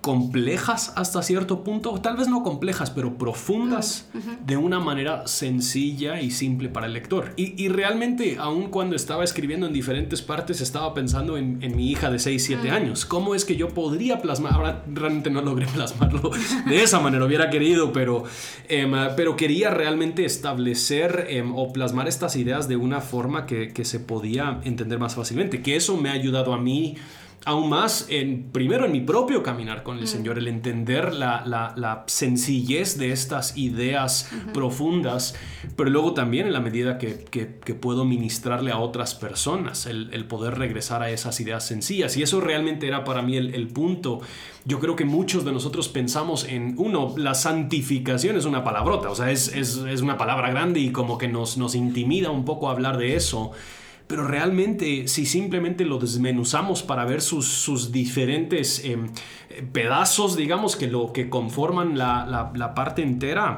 complejas 0.00 0.92
hasta 0.96 1.22
cierto 1.22 1.62
punto, 1.62 2.00
tal 2.00 2.16
vez 2.16 2.28
no 2.28 2.42
complejas, 2.42 2.90
pero 2.90 3.18
profundas 3.18 3.80
Mm, 4.12 4.46
de 4.46 4.56
una 4.56 4.80
manera 4.80 5.26
sencilla 5.26 6.20
y 6.20 6.30
simple 6.30 6.68
para 6.68 6.86
el 6.86 6.92
lector. 6.92 7.32
Y, 7.36 7.62
y 7.62 7.68
realmente, 7.68 8.36
aun 8.38 8.68
cuando 8.68 8.96
estaba 8.96 9.24
escribiendo 9.24 9.66
en 9.66 9.72
diferentes 9.72 10.22
partes, 10.22 10.60
estaba 10.60 10.92
pensando 10.94 11.36
en, 11.36 11.62
en 11.62 11.76
mi 11.76 11.90
hija 11.90 12.10
de 12.10 12.18
6, 12.18 12.44
7 12.44 12.70
años. 12.70 13.04
¿Cómo 13.04 13.34
es 13.34 13.44
que 13.44 13.56
yo 13.56 13.68
podría 13.68 14.20
plasmar? 14.20 14.54
Ahora 14.54 14.84
realmente 14.92 15.30
no 15.30 15.42
logré 15.42 15.66
plasmarlo 15.74 16.30
de 16.66 16.82
esa 16.82 17.00
manera, 17.00 17.24
hubiera 17.24 17.50
querido, 17.50 17.92
pero, 17.92 18.24
em, 18.68 18.92
pero 19.16 19.36
quería 19.36 19.70
realmente 19.70 20.24
establecer 20.24 21.26
em, 21.28 21.54
o 21.54 21.72
plasmar 21.72 22.08
estas 22.08 22.36
ideas 22.36 22.68
de 22.68 22.76
una 22.76 23.00
forma 23.00 23.46
que, 23.46 23.72
que 23.72 23.84
se 23.84 24.00
podía 24.00 24.60
entender 24.64 24.98
más 24.98 25.14
fácilmente. 25.14 25.62
Que 25.62 25.76
eso 25.76 25.96
me 25.96 26.10
ha 26.10 26.12
ayudado 26.12 26.52
a 26.52 26.58
mí 26.58 26.96
aún 27.46 27.70
más, 27.70 28.06
en, 28.10 28.50
primero 28.52 28.84
en 28.84 28.92
mi 28.92 29.00
propio 29.00 29.42
caminar 29.42 29.82
con 29.82 29.98
el 29.98 30.06
Señor, 30.06 30.36
el 30.38 30.46
entender 30.46 31.14
la, 31.14 31.42
la- 31.46 31.72
la 31.76 32.04
sencillez 32.06 32.98
de 32.98 33.12
estas 33.12 33.56
ideas 33.56 34.30
profundas, 34.52 35.34
pero 35.74 35.88
luego 35.88 36.12
también 36.12 36.46
en 36.46 36.52
la 36.52 36.60
medida 36.60 36.98
que, 36.98 37.24
que- 37.30 37.58
que 37.64 37.74
puedo 37.74 38.04
ministrarle 38.04 38.72
a 38.72 38.78
otras 38.78 39.14
personas, 39.14 39.86
el, 39.86 40.10
el 40.12 40.26
poder 40.26 40.58
regresar 40.58 41.02
a 41.02 41.10
esas 41.10 41.40
ideas 41.40 41.66
sencillas. 41.66 42.16
Y 42.18 42.22
eso 42.22 42.40
realmente 42.42 42.86
era 42.86 43.04
para 43.04 43.22
mí 43.22 43.36
el, 43.38 43.54
el 43.54 43.68
punto. 43.68 44.20
Yo 44.66 44.78
creo 44.78 44.94
que 44.94 45.06
muchos 45.06 45.44
de 45.46 45.52
nosotros 45.52 45.88
pensamos 45.88 46.44
en, 46.44 46.74
uno, 46.76 47.14
la 47.16 47.32
santificación 47.34 48.36
es 48.36 48.44
una 48.44 48.62
palabrota, 48.64 49.08
o 49.10 49.14
sea, 49.14 49.30
es, 49.30 49.48
es- 49.48 49.78
es 49.78 50.02
una 50.02 50.18
palabra 50.18 50.50
grande 50.50 50.80
y 50.80 50.90
como 50.92 51.16
que 51.16 51.26
nos, 51.28 51.56
nos 51.56 51.74
intimida 51.74 52.30
un 52.30 52.44
poco 52.44 52.68
hablar 52.68 52.98
de 52.98 53.16
eso. 53.16 53.52
Pero 54.10 54.26
realmente, 54.26 55.06
si 55.08 55.24
simplemente 55.24 55.84
lo 55.86 55.98
desmenuzamos 55.98 56.82
para 56.82 57.04
ver 57.06 57.20
sus, 57.22 57.46
sus 57.46 57.92
diferentes 57.92 58.84
em, 58.84 59.06
eh, 59.48 59.62
pedazos, 59.72 60.36
digamos, 60.36 60.74
que 60.76 60.88
lo 60.88 61.12
que 61.12 61.30
conforman 61.30 61.96
la, 61.96 62.26
la- 62.26 62.52
la 62.54 62.74
parte 62.74 63.02
entera, 63.02 63.56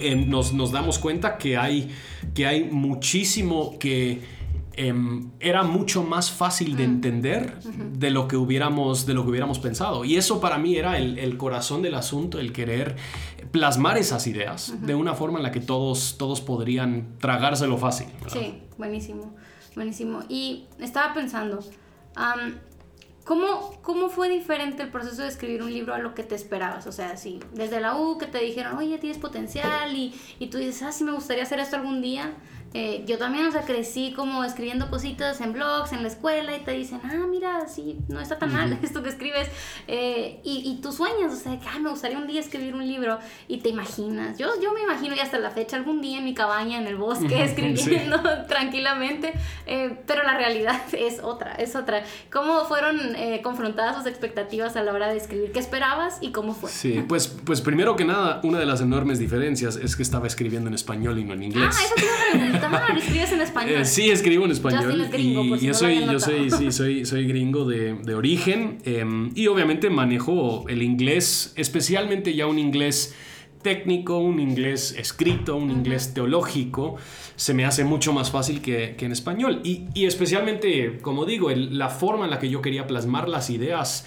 em, 0.00 0.30
nos, 0.30 0.52
nos 0.54 0.70
damos 0.72 0.98
cuenta 0.98 1.36
que 1.36 1.56
hay, 1.56 1.90
que 2.34 2.46
hay 2.46 2.64
muchísimo 2.70 3.76
que 3.78 4.20
em, 4.76 5.30
era 5.40 5.62
mucho 5.62 6.02
más 6.02 6.30
fácil 6.32 6.76
de 6.76 6.84
entender 6.84 7.58
de 7.92 8.10
lo 8.10 8.26
que 8.26 8.36
hubiéramos 8.36 9.06
de 9.06 9.14
lo 9.14 9.22
que 9.24 9.30
hubiéramos 9.30 9.58
pensado. 9.60 10.04
Y 10.04 10.16
eso 10.16 10.40
para 10.40 10.58
mí 10.58 10.76
era 10.76 10.98
el, 10.98 11.18
el 11.18 11.36
corazón 11.36 11.82
del 11.82 11.94
asunto 11.94 12.38
el 12.40 12.52
querer 12.52 12.96
plasmar 13.52 13.98
esas 13.98 14.26
ideas 14.26 14.74
de 14.82 14.94
una 14.96 15.14
forma 15.14 15.38
en 15.38 15.44
la 15.44 15.52
que 15.52 15.60
todos 15.60 16.16
todos 16.18 16.40
podrían 16.40 17.16
tragárselo 17.20 17.76
fácil 17.78 18.08
¿verdad? 18.20 18.40
Sí, 18.40 18.54
buenísimo, 18.78 19.34
buenísimo. 19.74 20.20
Y 20.28 20.66
estaba 20.78 21.14
pensando, 21.14 21.60
am, 22.14 22.58
¿cómo, 23.24 23.78
¿cómo 23.82 24.08
fue 24.08 24.28
diferente 24.28 24.82
el 24.82 24.90
proceso 24.90 25.22
de 25.22 25.28
escribir 25.28 25.62
un 25.62 25.72
libro 25.72 25.94
a 25.94 25.98
lo 25.98 26.14
que 26.14 26.22
te 26.22 26.34
esperabas? 26.34 26.86
O 26.86 26.92
sea, 26.92 27.16
si 27.16 27.40
desde 27.52 27.80
la 27.80 27.96
U 27.96 28.18
que 28.18 28.26
te 28.26 28.38
dijeron, 28.38 28.76
oye, 28.76 28.98
tienes 28.98 29.18
potencial 29.18 29.94
y, 29.94 30.14
y 30.38 30.48
tú 30.48 30.58
dices, 30.58 30.82
ah, 30.82 30.92
sí 30.92 31.04
me 31.04 31.12
gustaría 31.12 31.42
hacer 31.42 31.58
esto 31.58 31.76
algún 31.76 32.02
día. 32.02 32.34
Eh, 32.74 33.04
yo 33.06 33.18
también, 33.18 33.46
o 33.46 33.52
sea, 33.52 33.62
crecí 33.62 34.12
como 34.12 34.42
escribiendo 34.42 34.90
cositas 34.90 35.40
en 35.40 35.52
blogs, 35.52 35.92
en 35.92 36.02
la 36.02 36.08
escuela, 36.08 36.56
y 36.56 36.60
te 36.60 36.72
dicen, 36.72 37.00
ah, 37.04 37.24
mira, 37.28 37.68
sí, 37.68 37.98
no 38.08 38.20
está 38.20 38.36
tan 38.36 38.52
mal 38.52 38.76
esto 38.82 39.02
que 39.02 39.10
escribes. 39.10 39.48
Eh, 39.86 40.40
y, 40.42 40.62
y 40.68 40.80
tú 40.82 40.90
sueñas, 40.92 41.32
o 41.32 41.36
sea, 41.36 41.58
que 41.58 41.68
ah, 41.68 41.78
me 41.78 41.90
gustaría 41.90 42.18
un 42.18 42.26
día 42.26 42.40
escribir 42.40 42.74
un 42.74 42.86
libro, 42.86 43.20
y 43.46 43.58
te 43.58 43.68
imaginas. 43.68 44.38
Yo, 44.38 44.48
yo 44.60 44.72
me 44.72 44.82
imagino, 44.82 45.14
y 45.14 45.20
hasta 45.20 45.38
la 45.38 45.50
fecha, 45.50 45.76
algún 45.76 46.02
día 46.02 46.18
en 46.18 46.24
mi 46.24 46.34
cabaña, 46.34 46.78
en 46.78 46.88
el 46.88 46.96
bosque, 46.96 47.44
escribiendo 47.44 48.20
tranquilamente, 48.48 49.34
eh, 49.66 49.96
pero 50.06 50.24
la 50.24 50.36
realidad 50.36 50.82
es 50.92 51.20
otra, 51.22 51.54
es 51.54 51.76
otra. 51.76 52.02
¿Cómo 52.32 52.64
fueron 52.64 53.14
eh, 53.14 53.40
confrontadas 53.42 53.96
tus 53.96 54.06
expectativas 54.06 54.74
a 54.74 54.82
la 54.82 54.92
hora 54.92 55.08
de 55.08 55.16
escribir? 55.16 55.52
¿Qué 55.52 55.60
esperabas 55.60 56.18
y 56.20 56.32
cómo 56.32 56.54
fue? 56.54 56.70
Sí, 56.70 57.04
pues, 57.06 57.28
pues 57.28 57.60
primero 57.60 57.94
que 57.94 58.04
nada, 58.04 58.40
una 58.42 58.58
de 58.58 58.66
las 58.66 58.80
enormes 58.80 59.20
diferencias 59.20 59.76
es 59.76 59.94
que 59.94 60.02
estaba 60.02 60.26
escribiendo 60.26 60.68
en 60.68 60.74
español 60.74 61.20
y 61.20 61.24
no 61.24 61.34
en 61.34 61.44
inglés. 61.44 61.76
Ah, 61.78 61.84
eso 62.34 62.63
preguntar. 62.70 62.98
¿Escribes 62.98 63.32
en 63.32 63.40
español? 63.40 63.74
Eh, 63.80 63.84
sí, 63.84 64.10
escribo 64.10 64.44
en 64.44 64.50
español. 64.50 64.84
Justin 64.84 65.00
es 65.02 65.10
gringo, 65.12 65.44
y 65.44 65.48
por 65.48 65.58
si 65.58 65.66
yo 65.66 65.72
no 65.72 65.78
soy, 65.78 66.04
yo 66.04 66.20
soy, 66.20 66.50
sí, 66.50 66.72
soy, 66.72 67.04
soy 67.06 67.26
gringo 67.26 67.64
de, 67.64 67.94
de 67.94 68.14
origen. 68.14 68.78
em, 68.84 69.30
y 69.34 69.46
obviamente 69.46 69.90
manejo 69.90 70.64
el 70.68 70.82
inglés, 70.82 71.52
especialmente 71.56 72.34
ya 72.34 72.46
un 72.46 72.58
inglés 72.58 73.14
técnico, 73.62 74.18
un 74.18 74.40
inglés 74.40 74.94
escrito, 74.98 75.56
un 75.56 75.70
inglés 75.70 76.12
teológico, 76.12 76.96
se 77.36 77.54
me 77.54 77.64
hace 77.64 77.82
mucho 77.84 78.12
más 78.12 78.30
fácil 78.30 78.60
que, 78.60 78.94
que 78.98 79.06
en 79.06 79.12
español. 79.12 79.60
Y, 79.64 79.84
y 79.94 80.04
especialmente, 80.04 80.98
como 81.00 81.24
digo, 81.24 81.50
el- 81.50 81.78
la 81.78 81.88
forma 81.88 82.24
en 82.26 82.30
la 82.30 82.38
que 82.38 82.50
yo 82.50 82.60
quería 82.60 82.86
plasmar 82.86 83.26
las 83.28 83.48
ideas 83.48 84.04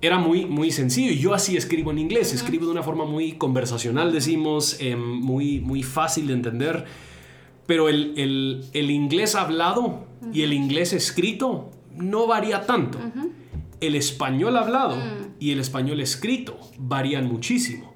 era 0.00 0.16
muy, 0.18 0.46
muy 0.46 0.70
sencillo. 0.70 1.12
Y 1.12 1.18
yo 1.18 1.34
así 1.34 1.56
escribo 1.56 1.90
en 1.90 1.98
inglés. 1.98 2.32
Escribo 2.32 2.64
de 2.64 2.72
una 2.72 2.82
forma 2.82 3.04
muy 3.04 3.32
conversacional, 3.32 4.10
decimos, 4.12 4.78
em, 4.80 4.98
muy, 4.98 5.60
muy 5.60 5.82
fácil 5.82 6.26
de 6.28 6.32
entender. 6.34 6.84
Pero 7.68 7.88
el, 7.88 8.14
el- 8.16 8.64
el 8.72 8.90
inglés 8.90 9.36
hablado 9.36 10.06
y 10.32 10.42
el 10.42 10.52
inglés 10.52 10.92
escrito 10.92 11.70
no 11.94 12.26
varía 12.26 12.66
tanto. 12.66 12.98
El 13.80 13.94
español 13.94 14.56
hablado 14.56 14.96
y 15.38 15.52
el 15.52 15.60
español 15.60 16.00
escrito 16.00 16.58
varían 16.78 17.26
muchísimo. 17.28 17.94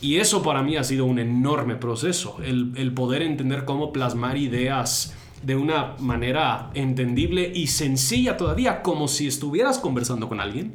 Y 0.00 0.16
eso 0.16 0.42
para 0.42 0.62
mí 0.62 0.76
ha 0.76 0.82
sido 0.84 1.04
un 1.04 1.18
enorme 1.18 1.76
proceso, 1.76 2.38
el, 2.44 2.72
el 2.76 2.92
poder 2.92 3.22
entender 3.22 3.64
cómo 3.64 3.92
plasmar 3.92 4.36
ideas 4.36 5.14
de 5.42 5.54
una 5.56 5.94
manera 5.98 6.70
entendible 6.74 7.52
y 7.54 7.66
sencilla 7.68 8.36
todavía, 8.36 8.82
como 8.82 9.06
si 9.08 9.26
estuvieras 9.28 9.78
conversando 9.78 10.28
con 10.28 10.40
alguien 10.40 10.72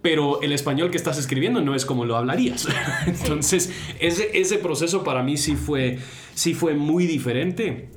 pero 0.00 0.40
el 0.42 0.52
español 0.52 0.90
que 0.92 0.96
estás 0.96 1.18
escribiendo 1.18 1.60
no 1.60 1.74
es 1.74 1.84
como 1.84 2.04
lo 2.04 2.16
hablarías. 2.16 2.68
Entonces, 3.06 3.72
ese, 3.98 4.30
ese 4.38 4.58
proceso 4.58 5.02
para 5.02 5.24
mí 5.24 5.36
sí 5.36 5.56
fue, 5.56 5.98
sí 6.38 6.54
fue 6.54 6.74
muy 6.74 7.06
diferente. 7.06 7.90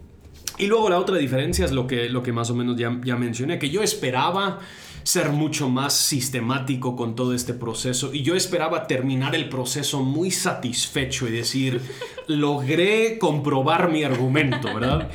Y 0.58 0.66
luego 0.66 0.90
la 0.90 0.98
otra 0.98 1.18
diferencia 1.18 1.64
es 1.64 1.72
lo 1.72 1.86
que, 1.86 2.10
lo 2.10 2.24
que 2.24 2.34
más 2.34 2.50
o 2.50 2.56
menos 2.56 2.76
ya, 2.76 3.00
ya 3.04 3.16
mencioné, 3.16 3.60
que 3.60 3.70
yo 3.70 3.84
esperaba 3.84 4.60
ser 5.04 5.30
mucho 5.30 5.70
más 5.70 5.94
sistemático 5.94 6.96
con 6.96 7.16
todo 7.16 7.36
este 7.36 7.54
proceso 7.54 8.14
y 8.14 8.22
yo 8.24 8.36
esperaba 8.36 8.86
terminar 8.86 9.34
el 9.36 9.50
proceso 9.50 10.04
muy 10.04 10.32
satisfecho 10.32 11.28
y 11.28 11.32
decir, 11.32 11.82
logré 12.28 13.20
comprobar 13.20 13.92
mi 13.92 14.04
argumento, 14.04 14.74
¿verdad? 14.74 15.10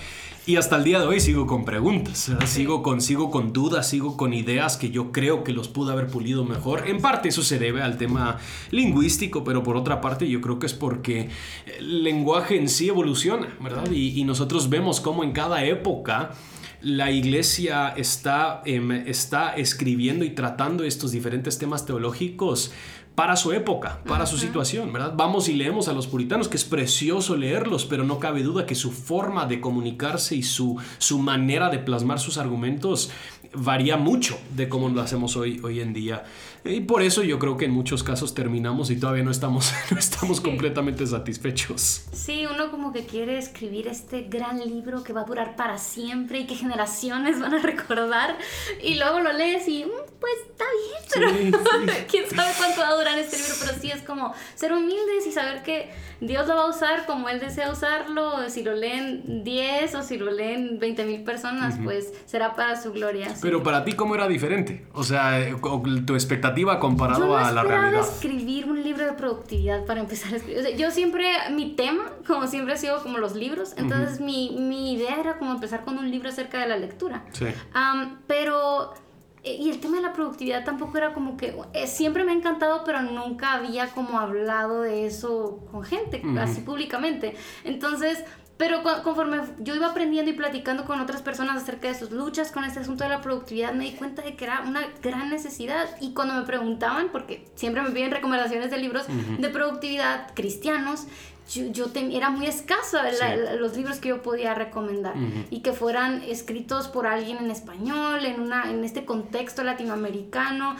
Y 0.46 0.54
hasta 0.54 0.76
el 0.76 0.84
día 0.84 1.00
de 1.00 1.06
hoy 1.06 1.18
sigo 1.18 1.44
con 1.48 1.64
preguntas, 1.64 2.28
¿verdad? 2.28 2.46
sigo, 2.46 2.80
con, 2.80 3.00
sigo 3.00 3.32
con 3.32 3.52
dudas, 3.52 3.88
sigo 3.88 4.16
con 4.16 4.32
ideas 4.32 4.76
que 4.76 4.90
yo 4.90 5.10
creo 5.10 5.42
que 5.42 5.52
los 5.52 5.66
pude 5.66 5.90
haber 5.92 6.06
pulido 6.06 6.44
mejor. 6.44 6.86
En 6.86 7.00
parte 7.00 7.30
eso 7.30 7.42
se 7.42 7.58
debe 7.58 7.82
al 7.82 7.98
tema 7.98 8.38
lingüístico, 8.70 9.42
pero 9.42 9.64
por 9.64 9.76
otra 9.76 10.00
parte 10.00 10.28
yo 10.28 10.40
creo 10.40 10.60
que 10.60 10.66
es 10.66 10.74
porque 10.74 11.30
el 11.80 12.04
lenguaje 12.04 12.56
en 12.56 12.68
sí 12.68 12.88
evoluciona, 12.88 13.56
¿verdad? 13.60 13.90
Y, 13.90 14.20
y 14.20 14.22
nosotros 14.22 14.70
vemos 14.70 15.00
cómo 15.00 15.24
en 15.24 15.32
cada 15.32 15.64
época 15.64 16.30
la 16.80 17.10
iglesia 17.10 17.88
está, 17.96 18.62
em, 18.64 18.92
está 18.92 19.56
escribiendo 19.56 20.24
y 20.24 20.30
tratando 20.30 20.84
estos 20.84 21.10
diferentes 21.10 21.58
temas 21.58 21.84
teológicos 21.86 22.70
para 23.16 23.34
su 23.34 23.52
época, 23.52 23.98
para 24.06 24.26
su 24.26 24.36
situación, 24.36 24.92
¿verdad? 24.92 25.14
Vamos 25.16 25.48
y 25.48 25.54
leemos 25.54 25.88
a 25.88 25.94
los 25.94 26.06
puritanos, 26.06 26.48
que 26.48 26.58
es 26.58 26.64
precioso 26.64 27.34
leerlos, 27.34 27.86
pero 27.86 28.04
no 28.04 28.20
cabe 28.20 28.42
duda 28.42 28.66
que 28.66 28.74
su 28.74 28.92
forma 28.92 29.46
de 29.46 29.58
comunicarse 29.58 30.36
y 30.36 30.42
su, 30.42 30.76
su 30.98 31.18
manera 31.18 31.70
de 31.70 31.78
plasmar 31.78 32.20
sus 32.20 32.36
argumentos 32.36 33.10
varía 33.54 33.96
mucho 33.96 34.38
de 34.54 34.68
cómo 34.68 34.90
lo 34.90 35.00
hacemos 35.00 35.34
hoy, 35.36 35.60
hoy 35.64 35.80
en 35.80 35.94
día. 35.94 36.24
Y 36.68 36.80
por 36.80 37.02
eso 37.02 37.22
yo 37.22 37.38
creo 37.38 37.56
que 37.56 37.64
en 37.66 37.70
muchos 37.72 38.02
casos 38.02 38.34
terminamos 38.34 38.90
y 38.90 38.98
todavía 38.98 39.22
no 39.24 39.30
estamos, 39.30 39.72
no 39.90 39.98
estamos 39.98 40.40
completamente 40.40 41.06
satisfechos. 41.06 42.06
Sí, 42.12 42.46
uno 42.52 42.70
como 42.70 42.92
que 42.92 43.06
quiere 43.06 43.38
escribir 43.38 43.88
este 43.88 44.22
gran 44.22 44.58
libro 44.60 45.02
que 45.02 45.12
va 45.12 45.22
a 45.22 45.24
durar 45.24 45.56
para 45.56 45.78
siempre 45.78 46.40
y 46.40 46.46
que 46.46 46.54
generaciones 46.54 47.40
van 47.40 47.54
a 47.54 47.58
recordar 47.58 48.36
y 48.82 48.94
luego 48.96 49.20
lo 49.20 49.32
lees 49.32 49.68
y 49.68 49.84
mm, 49.84 49.88
pues 50.20 50.32
está 50.50 50.64
bien, 50.64 51.10
pero 51.14 51.26
Sí, 51.86 51.92
sí. 51.92 52.04
quién 52.10 52.30
sabe 52.30 52.52
cuánto 52.58 52.80
va 52.80 52.88
a 52.88 52.94
durar 52.96 53.18
este 53.18 53.36
libro, 53.36 53.54
pero 53.60 53.78
sí 53.80 53.90
es 53.90 54.02
como 54.02 54.32
ser 54.54 54.72
humildes 54.72 55.26
y 55.28 55.32
saber 55.32 55.62
que 55.62 55.90
Dios 56.20 56.46
lo 56.46 56.56
va 56.56 56.62
a 56.64 56.70
usar 56.70 57.06
como 57.06 57.28
Él 57.28 57.40
desea 57.40 57.70
usarlo, 57.70 58.48
si 58.48 58.62
lo 58.62 58.74
leen 58.74 59.44
10 59.44 59.94
o 59.94 60.02
si 60.02 60.16
lo 60.16 60.30
leen 60.30 60.78
20 60.78 61.04
mil 61.04 61.22
personas, 61.22 61.76
pues 61.82 62.12
será 62.26 62.54
para 62.54 62.80
su 62.80 62.92
gloria. 62.92 63.30
sí. 63.30 63.40
Pero 63.42 63.62
para 63.62 63.84
ti, 63.84 63.92
¿cómo 63.92 64.14
era 64.14 64.26
diferente? 64.26 64.86
O 64.92 65.02
sea, 65.04 65.38
o 65.62 65.82
tu 66.06 66.14
expectativa 66.14 66.55
comparado 66.78 67.20
Yo 67.20 67.26
no 67.26 67.36
a 67.36 67.52
la 67.52 67.62
realidad. 67.62 68.00
escribir 68.00 68.68
un 68.70 68.82
libro 68.82 69.04
de 69.04 69.12
productividad 69.12 69.84
para 69.84 70.00
empezar 70.00 70.32
a 70.32 70.36
escribir. 70.36 70.60
O 70.60 70.62
sea, 70.62 70.76
yo 70.76 70.90
siempre, 70.90 71.28
mi 71.52 71.74
tema, 71.74 72.04
como 72.26 72.46
siempre 72.46 72.74
ha 72.74 72.76
sido 72.76 73.02
como 73.02 73.18
los 73.18 73.34
libros, 73.34 73.74
entonces 73.76 74.20
mi, 74.20 74.56
mi 74.58 74.94
idea 74.94 75.20
era 75.20 75.38
como 75.38 75.52
empezar 75.52 75.84
con 75.84 75.98
un 75.98 76.10
libro 76.10 76.28
acerca 76.28 76.58
de 76.58 76.68
la 76.68 76.76
lectura. 76.76 77.24
Sí. 77.32 77.46
Pero, 78.26 78.94
eh, 79.44 79.56
y 79.60 79.70
el 79.70 79.80
tema 79.80 79.96
de 79.96 80.02
la 80.02 80.12
productividad 80.12 80.64
tampoco 80.64 80.96
era 80.98 81.12
como 81.12 81.36
que, 81.36 81.56
eh, 81.72 81.86
siempre 81.86 82.24
me 82.24 82.32
ha 82.32 82.34
encantado, 82.34 82.82
pero 82.84 83.02
nunca 83.02 83.52
había 83.52 83.88
como 83.88 84.18
hablado 84.18 84.82
de 84.82 85.06
eso 85.06 85.60
con 85.70 85.84
gente, 85.84 86.22
así 86.40 86.60
públicamente. 86.62 87.34
Entonces, 87.64 88.24
pero 88.56 88.82
conforme 89.04 89.38
yo 89.58 89.74
iba 89.74 89.88
aprendiendo 89.88 90.30
y 90.30 90.34
platicando 90.34 90.86
con 90.86 91.00
otras 91.00 91.20
personas 91.20 91.62
acerca 91.62 91.88
de 91.88 91.94
sus 91.94 92.10
luchas 92.10 92.52
con 92.52 92.64
este 92.64 92.80
asunto 92.80 93.04
de 93.04 93.10
la 93.10 93.20
productividad, 93.20 93.74
me 93.74 93.84
di 93.84 93.92
cuenta 93.92 94.22
de 94.22 94.34
que 94.34 94.44
era 94.44 94.62
una 94.66 94.80
gran 95.02 95.28
necesidad. 95.28 95.88
Y 96.00 96.14
cuando 96.14 96.34
me 96.34 96.42
preguntaban, 96.42 97.10
porque 97.12 97.46
siempre 97.54 97.82
me 97.82 97.90
piden 97.90 98.10
recomendaciones 98.10 98.70
de 98.70 98.78
libros 98.78 99.04
de 99.06 99.48
productividad 99.50 100.32
cristianos, 100.34 101.06
yo, 101.48 101.86
era 101.94 102.30
muy 102.30 102.46
escaso 102.46 102.98
los 103.60 103.76
libros 103.76 103.98
que 103.98 104.08
yo 104.08 104.22
podía 104.22 104.54
recomendar. 104.54 105.14
Y 105.50 105.60
que 105.60 105.72
fueran 105.72 106.22
escritos 106.22 106.88
por 106.88 107.06
alguien 107.06 107.38
en 107.38 107.50
español, 107.50 108.24
en, 108.24 108.40
una, 108.40 108.70
en 108.70 108.84
este 108.84 109.04
contexto 109.04 109.62
latinoamericano, 109.62 110.76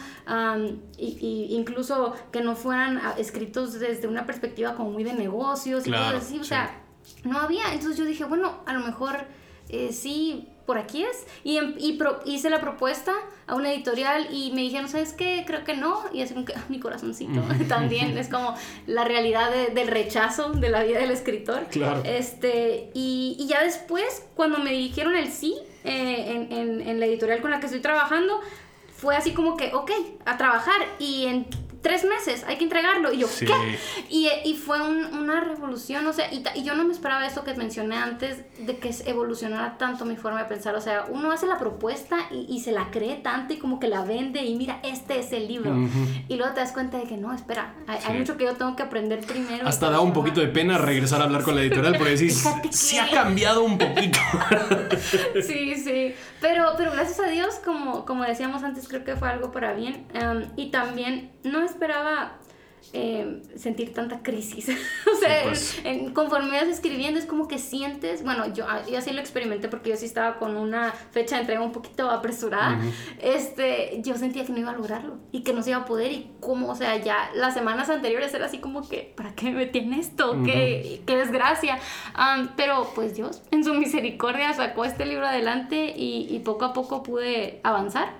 y, 0.97 1.47
incluso 1.51 2.13
que 2.31 2.41
no 2.41 2.55
fueran 2.55 2.97
ah, 2.97 3.15
escritos 3.17 3.79
desde 3.79 4.07
una 4.07 4.25
perspectiva 4.25 4.75
como 4.75 4.91
muy 4.91 5.03
de 5.03 5.13
negocios 5.13 5.87
y 5.87 5.91
cosas 5.91 6.15
así, 6.15 6.39
o 6.39 6.43
sea, 6.43 6.86
no 7.23 7.39
había. 7.39 7.73
Entonces 7.73 7.97
yo 7.97 8.05
dije, 8.05 8.25
bueno, 8.25 8.61
a 8.65 8.73
lo 8.73 8.79
mejor 8.79 9.25
eh, 9.69 9.91
sí 9.91 10.47
por 10.67 10.77
aquí 10.77 11.03
es. 11.03 11.25
Y, 11.43 11.57
em, 11.57 11.75
hice 12.25 12.49
la 12.49 12.59
propuesta 12.59 13.13
a 13.47 13.55
una 13.55 13.71
editorial 13.71 14.27
y 14.31 14.51
me 14.51 14.61
dijeron, 14.61 14.89
¿sabes 14.89 15.13
qué? 15.13 15.43
Creo 15.47 15.63
que 15.63 15.75
no. 15.75 16.03
Y 16.13 16.21
así 16.21 16.33
como 16.33 16.45
que 16.45 16.53
mi 16.69 16.79
corazoncito 16.79 17.41
también 17.67 18.17
es 18.17 18.27
como 18.27 18.53
la 18.85 19.05
realidad 19.05 19.49
del 19.73 19.87
rechazo 19.87 20.51
de 20.51 20.69
la 20.69 20.83
vida 20.83 20.99
del 20.99 21.11
escritor. 21.11 21.67
Claro. 21.71 22.01
Este, 22.03 22.91
y, 22.93 23.37
y 23.39 23.47
ya 23.47 23.63
después, 23.63 24.25
cuando 24.35 24.59
me 24.59 24.71
dijeron 24.71 25.15
el 25.15 25.31
sí 25.31 25.55
eh, 25.85 26.25
en, 26.27 26.51
en, 26.51 26.81
en 26.81 26.99
la 26.99 27.05
editorial 27.05 27.41
con 27.41 27.49
la 27.49 27.59
que 27.59 27.67
estoy 27.67 27.81
trabajando, 27.81 28.41
fue 28.97 29.15
así 29.15 29.31
como 29.31 29.55
que, 29.55 29.73
ok, 29.73 29.91
a 30.25 30.37
trabajar. 30.37 30.81
Y 30.99 31.27
en 31.27 31.47
tres 31.87 32.03
meses, 32.03 32.43
hay 32.45 32.57
que 32.57 32.65
entregarlo. 32.65 33.13
Y 33.13 33.19
yo, 33.19 33.27
¿qué? 33.39 33.79
Y, 34.09 34.29
y 34.43 34.55
fue 34.55 34.81
una 34.81 35.39
revolución, 35.39 36.05
o 36.05 36.11
sea, 36.11 36.31
y, 36.33 36.43
y, 36.53 36.63
yo 36.63 36.75
no 36.75 36.83
me 36.83 36.91
esperaba 36.91 37.25
eso 37.25 37.45
que 37.45 37.53
mencioné 37.53 37.95
antes, 37.95 38.43
de 38.59 38.77
que 38.77 38.93
evolucionara 39.05 39.77
tanto 39.77 40.03
mi 40.03 40.17
forma 40.17 40.43
de 40.43 40.49
pensar. 40.49 40.75
O 40.75 40.81
sea, 40.81 41.05
uno 41.09 41.31
hace 41.31 41.47
la 41.47 41.57
propuesta 41.57 42.17
y, 42.29 42.45
y 42.49 42.59
se 42.59 42.73
la 42.73 42.91
cree 42.91 43.15
tanto 43.15 43.53
y 43.53 43.57
como 43.57 43.79
que 43.79 43.87
la 43.87 44.03
vende 44.03 44.43
y 44.43 44.55
mira, 44.55 44.81
este 44.83 45.19
es 45.19 45.31
el 45.31 45.47
libro. 45.47 45.73
Y 46.27 46.35
luego 46.35 46.53
te 46.53 46.59
das 46.59 46.73
cuenta 46.73 46.97
de 46.97 47.05
que 47.05 47.15
no, 47.15 47.33
espera, 47.33 47.73
hay, 47.87 48.17
mucho 48.17 48.35
que 48.35 48.43
yo 48.43 48.53
tengo 48.55 48.75
que 48.75 48.83
aprender 48.83 49.25
primero. 49.25 49.65
Hasta 49.65 49.89
da 49.89 50.01
un 50.01 50.11
poquito 50.11 50.41
de 50.41 50.47
pena 50.47 50.77
regresar 50.77 51.21
a 51.21 51.23
hablar 51.23 51.43
con 51.43 51.55
la 51.55 51.61
editorial 51.61 51.95
porque 51.97 52.17
decís, 52.17 52.45
se 52.71 52.99
ha 52.99 53.09
cambiado 53.09 53.63
un 53.63 53.77
poquito. 53.77 54.19
sí, 55.41 55.75
sí. 55.75 56.13
Pero, 56.41 56.73
pero 56.75 56.91
gracias 56.91 57.19
a 57.21 57.29
Dios, 57.29 57.55
como, 57.63 58.05
como 58.05 58.25
decíamos 58.25 58.63
antes, 58.63 58.89
creo 58.89 59.05
que 59.05 59.15
fue 59.15 59.29
algo 59.29 59.51
para 59.53 59.71
bien. 59.71 60.05
y 60.57 60.69
también 60.69 61.31
no 61.47 61.63
esperaba 61.63 62.33
eh, 62.93 63.41
sentir 63.55 63.93
tanta 63.93 64.21
crisis. 64.21 64.69
o 65.13 65.15
sea, 65.19 65.43
pues. 65.43 65.81
conforme 66.13 66.51
vas 66.51 66.67
escribiendo 66.67 67.19
es 67.19 67.25
como 67.25 67.47
que 67.47 67.57
sientes, 67.57 68.23
bueno, 68.23 68.53
yo, 68.53 68.65
ah, 68.67 68.81
yo 68.89 68.97
así 68.97 69.11
lo 69.11 69.19
experimenté 69.19 69.67
porque 69.67 69.89
yo 69.89 69.97
sí 69.97 70.05
estaba 70.05 70.37
con 70.37 70.57
una 70.57 70.91
fecha 71.11 71.35
de 71.35 71.41
entrega 71.41 71.61
un 71.61 71.71
poquito 71.71 72.09
apresurada, 72.09 72.79
este, 73.21 74.01
yo 74.03 74.15
sentía 74.15 74.45
que 74.45 74.51
no 74.51 74.59
iba 74.59 74.71
a 74.71 74.75
lograrlo 74.75 75.17
y 75.31 75.43
que 75.43 75.53
no 75.53 75.61
se 75.63 75.71
iba 75.71 75.79
a 75.79 75.85
poder 75.85 76.11
y 76.11 76.31
como, 76.39 76.69
o 76.69 76.75
sea, 76.75 76.97
ya 76.97 77.29
las 77.35 77.53
semanas 77.53 77.89
anteriores 77.89 78.33
era 78.33 78.45
así 78.45 78.59
como 78.59 78.87
que, 78.87 79.13
¿para 79.15 79.33
qué 79.33 79.47
me 79.47 79.57
metí 79.57 79.79
en 79.79 79.93
esto? 79.93 80.37
qué, 80.43 81.01
qué, 81.05 81.17
desgracia. 81.17 81.79
pero 82.55 82.91
pues 82.95 83.15
Dios 83.15 83.41
en 83.51 83.63
su 83.63 83.73
misericordia 83.73 84.53
sacó 84.53 84.85
este 84.85 85.05
libro 85.05 85.27
adelante 85.27 85.93
y, 85.95 86.27
y 86.29 86.39
poco 86.39 86.65
a 86.65 86.73
poco 86.73 87.03
pude 87.03 87.59
avanzar. 87.63 88.13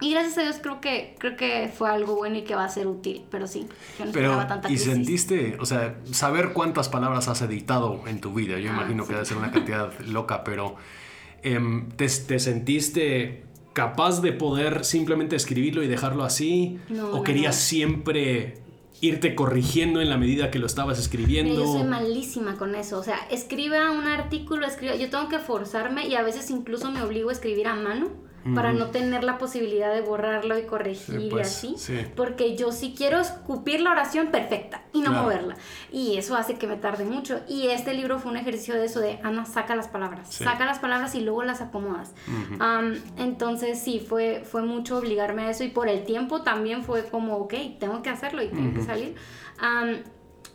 Y 0.00 0.12
gracias 0.12 0.38
a 0.38 0.42
Dios 0.42 0.56
creo 0.62 0.80
que, 0.80 1.14
creo 1.18 1.36
que 1.36 1.70
fue 1.72 1.90
algo 1.90 2.16
bueno 2.16 2.36
y 2.36 2.42
que 2.42 2.54
va 2.54 2.64
a 2.64 2.68
ser 2.68 2.86
útil, 2.86 3.24
pero 3.30 3.46
sí. 3.46 3.68
Pero, 4.12 4.46
¿y 4.68 4.78
sentiste, 4.78 5.56
o 5.60 5.66
sea, 5.66 5.96
saber 6.12 6.52
cuántas 6.52 6.88
palabras 6.88 7.28
has 7.28 7.42
editado 7.42 8.02
en 8.06 8.20
tu 8.20 8.32
vida? 8.34 8.58
Yo 8.58 8.70
ah, 8.70 8.74
imagino 8.74 9.06
que 9.06 9.14
debe 9.14 9.24
ser 9.24 9.36
una 9.36 9.50
cantidad 9.50 9.98
loca, 10.06 10.44
pero 10.44 10.76
em, 11.42 11.88
¿te, 11.90 12.08
sentiste 12.08 13.44
capaz 13.72 14.20
de 14.20 14.32
poder 14.32 14.84
simplemente 14.84 15.36
escribirlo 15.36 15.82
y 15.82 15.88
dejarlo 15.88 16.24
así? 16.24 16.78
¿O 17.12 17.22
querías 17.22 17.56
siempre 17.56 18.60
irte 19.00 19.34
corrigiendo 19.34 20.00
en 20.00 20.10
la 20.10 20.18
medida 20.18 20.50
que 20.50 20.58
lo 20.58 20.66
estabas 20.66 20.98
escribiendo. 20.98 21.54
yo 21.54 21.72
soy 21.72 21.84
malísima 21.84 22.56
con 22.56 22.74
eso. 22.74 22.98
O 22.98 23.02
sea, 23.02 23.18
escriba 23.30 23.90
un 23.90 24.06
artículo, 24.06 24.66
escriba. 24.66 24.94
Yo 24.94 25.08
tengo 25.08 25.28
que 25.28 25.38
forzarme 25.38 26.06
y 26.06 26.16
a 26.16 26.22
veces 26.22 26.50
incluso 26.50 26.90
me 26.90 27.02
obligo 27.02 27.30
a 27.30 27.32
escribir 27.32 27.66
a 27.66 27.74
mano 27.74 28.10
para 28.54 28.72
no 28.72 28.86
tener 28.86 29.24
la 29.24 29.38
posibilidad 29.38 29.92
de 29.92 30.00
borrarlo 30.00 30.58
y 30.58 30.62
corregir 30.62 31.20
y 31.20 31.30
pues, 31.30 31.48
así. 31.48 31.76
Porque 32.16 32.56
yo 32.56 32.72
sí 32.72 32.94
quiero 32.96 33.20
escupir 33.20 33.80
la 33.80 33.90
oración 33.90 34.28
perfecta 34.28 34.82
y 34.92 35.02
no 35.02 35.12
moverla. 35.12 35.56
Y 35.92 36.16
eso 36.16 36.36
hace 36.36 36.54
que 36.54 36.66
me 36.66 36.76
tarde 36.76 37.04
mucho. 37.04 37.40
Y 37.48 37.68
este 37.68 37.94
libro 37.94 38.18
fue 38.18 38.30
un 38.30 38.36
ejercicio 38.36 38.74
de 38.74 38.86
eso, 38.86 39.00
de 39.00 39.20
Ana, 39.22 39.44
saca 39.44 39.76
las 39.76 39.88
palabras. 39.88 40.32
Saca 40.32 40.64
las 40.64 40.78
palabras 40.78 41.14
y 41.14 41.20
luego 41.20 41.42
las 41.42 41.60
acomodas. 41.60 42.14
entonces 43.16 43.80
sí, 43.80 44.04
fue, 44.06 44.42
fue 44.44 44.62
mucho 44.62 44.98
obligarme 44.98 45.42
a 45.42 45.50
eso 45.50 45.64
y 45.64 45.68
por 45.68 45.88
el 45.88 46.04
tiempo 46.04 46.42
también 46.42 46.82
fue 46.82 47.04
como, 47.04 47.36
ok, 47.36 47.54
tengo 47.78 48.02
que 48.02 48.10
hacerlo 48.10 48.42
y 48.42 48.48
tengo 48.48 48.74
que 48.74 48.82
salir. 48.82 49.14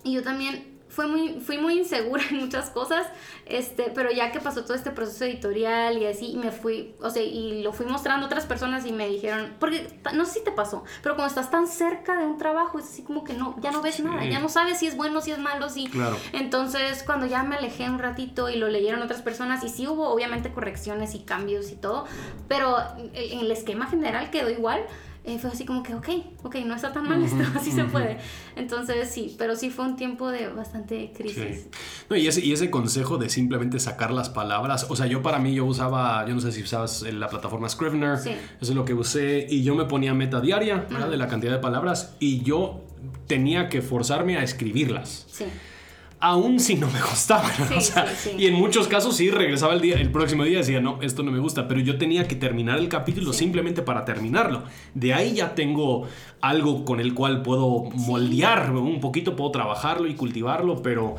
y 0.03 0.13
yo 0.13 0.23
también 0.23 0.74
fue 0.95 1.07
muy, 1.07 1.41
fui 1.41 1.57
muy 1.57 1.77
insegura 1.77 2.23
en 2.29 2.37
muchas 2.37 2.69
cosas, 2.69 3.05
este, 3.45 3.91
pero 3.93 4.11
ya 4.11 4.31
que 4.31 4.39
pasó 4.39 4.63
todo 4.63 4.75
este 4.75 4.91
proceso 4.91 5.25
editorial 5.25 5.97
y 5.97 6.05
así, 6.05 6.31
y 6.31 6.37
me 6.37 6.51
fui, 6.51 6.95
o 7.01 7.09
sea, 7.09 7.21
y 7.21 7.61
lo 7.61 7.73
fui 7.73 7.85
mostrando 7.85 8.25
a 8.25 8.27
otras 8.27 8.45
personas 8.45 8.85
y 8.85 8.93
me 8.93 9.09
dijeron, 9.09 9.55
porque 9.59 9.99
no 10.13 10.25
sé 10.25 10.39
si 10.39 10.43
te 10.45 10.51
pasó, 10.51 10.85
pero 11.03 11.15
cuando 11.15 11.27
estás 11.27 11.51
tan 11.51 11.67
cerca 11.67 12.17
de 12.17 12.25
un 12.25 12.37
trabajo, 12.37 12.79
es 12.79 12.85
así 12.85 13.01
como 13.03 13.25
que 13.25 13.33
no, 13.33 13.55
ya 13.59 13.71
no 13.71 13.81
ves 13.81 13.99
nada, 13.99 14.23
ya 14.23 14.39
no 14.39 14.47
sabes 14.47 14.79
si 14.79 14.87
es 14.87 14.95
bueno, 14.95 15.19
si 15.19 15.31
es 15.31 15.37
malo, 15.37 15.69
si... 15.69 15.87
Claro. 15.87 16.15
Entonces, 16.31 17.03
cuando 17.03 17.25
ya 17.25 17.43
me 17.43 17.57
alejé 17.57 17.89
un 17.89 17.99
ratito 17.99 18.47
y 18.49 18.55
lo 18.55 18.69
leyeron 18.69 19.01
otras 19.01 19.21
personas, 19.21 19.65
y 19.65 19.69
sí 19.69 19.87
hubo 19.87 20.07
obviamente 20.07 20.53
correcciones 20.53 21.13
y 21.13 21.19
cambios 21.19 21.71
y 21.71 21.75
todo, 21.75 22.05
pero 22.47 22.77
en 22.97 23.39
el 23.39 23.51
esquema 23.51 23.87
general 23.87 24.31
quedó 24.31 24.49
igual. 24.49 24.85
Eh, 25.27 25.39
fue 25.39 25.49
así 25.49 25.65
como 25.65 25.81
que, 25.81 25.95
ok, 25.95 26.07
ok, 26.43 26.55
no 26.67 26.75
está 26.75 26.93
tan 26.93 27.09
mal 27.09 27.23
esto, 27.23 27.43
así 27.55 27.71
se 27.71 27.83
puede. 27.85 28.17
Entonces 28.55 29.09
sí, 29.09 29.35
pero 29.39 29.55
sí 29.55 29.71
fue 29.71 29.85
un 29.85 29.95
tiempo 29.95 30.29
de 30.29 30.49
bastante 30.49 31.11
crisis. 31.17 31.67
No, 32.09 32.15
y, 32.15 32.27
ese, 32.27 32.45
y 32.45 32.53
ese 32.53 32.69
consejo 32.69 33.17
de 33.17 33.29
simplemente 33.29 33.79
sacar 33.79 34.11
las 34.11 34.29
palabras, 34.29 34.85
o 34.89 34.95
sea, 34.95 35.07
yo 35.07 35.23
para 35.23 35.39
mí 35.39 35.55
yo 35.55 35.65
usaba, 35.65 36.23
yo 36.27 36.35
no 36.35 36.41
sé 36.41 36.51
si 36.51 36.61
usabas 36.61 37.01
la 37.01 37.27
plataforma 37.27 37.67
Scrivener, 37.67 38.13
eso 38.13 38.35
es 38.61 38.69
lo 38.69 38.85
que 38.85 38.93
usé, 38.93 39.47
y 39.49 39.63
yo 39.63 39.73
me 39.73 39.85
ponía 39.85 40.13
meta 40.13 40.41
diaria, 40.41 40.85
¿verdad? 40.89 41.09
De 41.09 41.17
la 41.17 41.27
cantidad 41.27 41.53
de 41.53 41.59
palabras, 41.59 42.15
y 42.19 42.43
yo 42.43 42.83
tenía 43.25 43.67
que 43.67 43.81
forzarme 43.81 44.37
a 44.37 44.43
escribirlas. 44.43 45.25
Sí 45.31 45.45
aún 46.25 46.59
si 46.59 46.73
no 46.73 46.89
me 46.89 46.99
gustaba. 47.01 47.51
Y 48.37 48.47
en 48.47 48.55
muchos 48.55 48.87
casos 48.87 49.15
sí 49.15 49.29
regresaba 49.29 49.73
el, 49.73 49.81
día, 49.81 49.95
el 49.95 50.09
próximo 50.09 50.43
día 50.43 50.53
y 50.53 50.57
decía, 50.57 50.81
no, 50.81 50.99
esto 51.03 51.21
no 51.21 51.31
me 51.31 51.37
gusta, 51.37 51.67
pero 51.67 51.79
yo 51.81 51.99
tenía 51.99 52.27
que 52.27 52.35
terminar 52.35 52.79
el 52.79 52.89
capítulo 52.89 53.31
simplemente 53.31 53.83
para 53.83 54.05
terminarlo. 54.05 54.63
De 54.95 55.13
ahí 55.13 55.35
ya 55.35 55.53
tengo 55.53 56.07
algo 56.41 56.83
con 56.83 56.99
el 56.99 57.13
cual 57.13 57.43
puedo 57.43 57.83
moldear 57.93 58.71
un 58.71 58.99
poquito, 58.99 59.35
puedo 59.35 59.51
trabajarlo 59.51 60.07
y 60.07 60.15
cultivarlo, 60.15 60.81
pero 60.81 61.15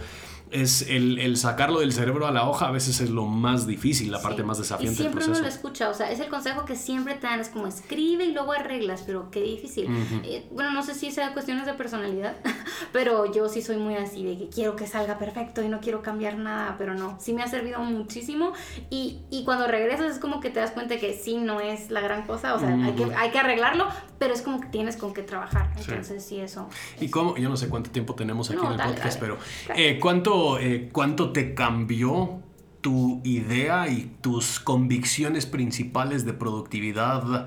es 0.50 0.82
el, 0.88 1.36
sacarlo 1.36 1.80
del 1.80 1.92
cerebro 1.92 2.26
a 2.26 2.30
la 2.30 2.48
hoja 2.48 2.68
a 2.68 2.70
veces 2.70 3.00
es 3.00 3.10
lo 3.10 3.26
más 3.26 3.66
difícil, 3.66 4.12
la 4.12 4.22
parte 4.22 4.42
más 4.42 4.58
desafiante 4.58 4.94
y 4.94 4.96
siempre 4.96 5.24
uno 5.24 5.38
lo 5.38 5.46
escucha, 5.46 5.88
o 5.90 5.94
sea, 5.94 6.10
es 6.10 6.20
el 6.20 6.28
consejo 6.28 6.64
que 6.64 6.76
siempre 6.76 7.14
te 7.14 7.26
dan, 7.26 7.40
es 7.40 7.48
como 7.48 7.66
escribe 7.66 8.24
y 8.24 8.32
luego 8.32 8.52
arreglas, 8.52 9.02
pero 9.04 9.30
qué 9.30 9.42
difícil. 9.42 9.88
Eh, 10.22 10.46
bueno, 10.52 10.70
no 10.72 10.82
sé 10.82 10.94
si 10.94 11.10
sea 11.10 11.32
cuestiones 11.32 11.66
de 11.66 11.74
personalidad, 11.74 12.36
pero 12.92 13.32
yo 13.32 13.48
sí 13.48 13.60
soy 13.60 13.76
muy 13.76 13.96
así, 13.96 14.24
de 14.24 14.38
que 14.38 14.48
quiero 14.48 14.76
que 14.76 14.86
salga 14.86 15.18
perfecto 15.18 15.62
y 15.62 15.68
no 15.68 15.80
quiero 15.80 16.02
cambiar 16.02 16.38
nada, 16.38 16.76
pero 16.78 16.94
no, 16.94 17.18
sí 17.20 17.32
me 17.32 17.42
ha 17.42 17.48
servido 17.48 17.80
muchísimo. 17.80 18.52
Y, 18.88 19.22
y 19.30 19.44
cuando 19.44 19.66
regresas 19.66 20.12
es 20.12 20.18
como 20.18 20.40
que 20.40 20.50
te 20.50 20.60
das 20.60 20.70
cuenta 20.70 20.96
que 20.98 21.14
sí 21.14 21.38
no 21.38 21.60
es 21.60 21.90
la 21.90 22.00
gran 22.00 22.26
cosa, 22.26 22.54
o 22.54 22.60
sea, 22.60 22.68
hay, 22.68 22.92
que, 22.92 23.04
hay 23.14 23.30
que 23.30 23.38
arreglarlo, 23.38 23.88
pero 24.18 24.32
es 24.32 24.42
como 24.42 24.60
que 24.60 24.68
tienes 24.68 24.96
con 24.96 25.12
qué 25.12 25.22
trabajar, 25.22 25.72
entonces 25.76 26.24
sí, 26.24 26.40
eso. 26.40 26.68
¿Y 27.00 27.10
cómo? 27.10 27.36
Yo 27.36 27.48
no 27.48 27.56
sé 27.56 27.68
cuánto 27.68 27.90
tiempo 27.90 28.14
tenemos 28.14 28.50
aquí 28.50 28.64
en 28.64 28.72
el 28.72 28.80
podcast, 28.80 29.18
pero 29.18 29.38
eh, 29.74 29.98
¿cuánto 30.00 30.35
eh, 30.58 30.88
cuánto, 30.92 31.30
te 31.30 31.54
cambió 31.54 32.40
tu 32.80 33.20
idea 33.24 33.88
y 33.88 34.12
tus 34.20 34.60
convicciones 34.60 35.46
principales 35.46 36.24
de 36.24 36.32
productividad 36.32 37.46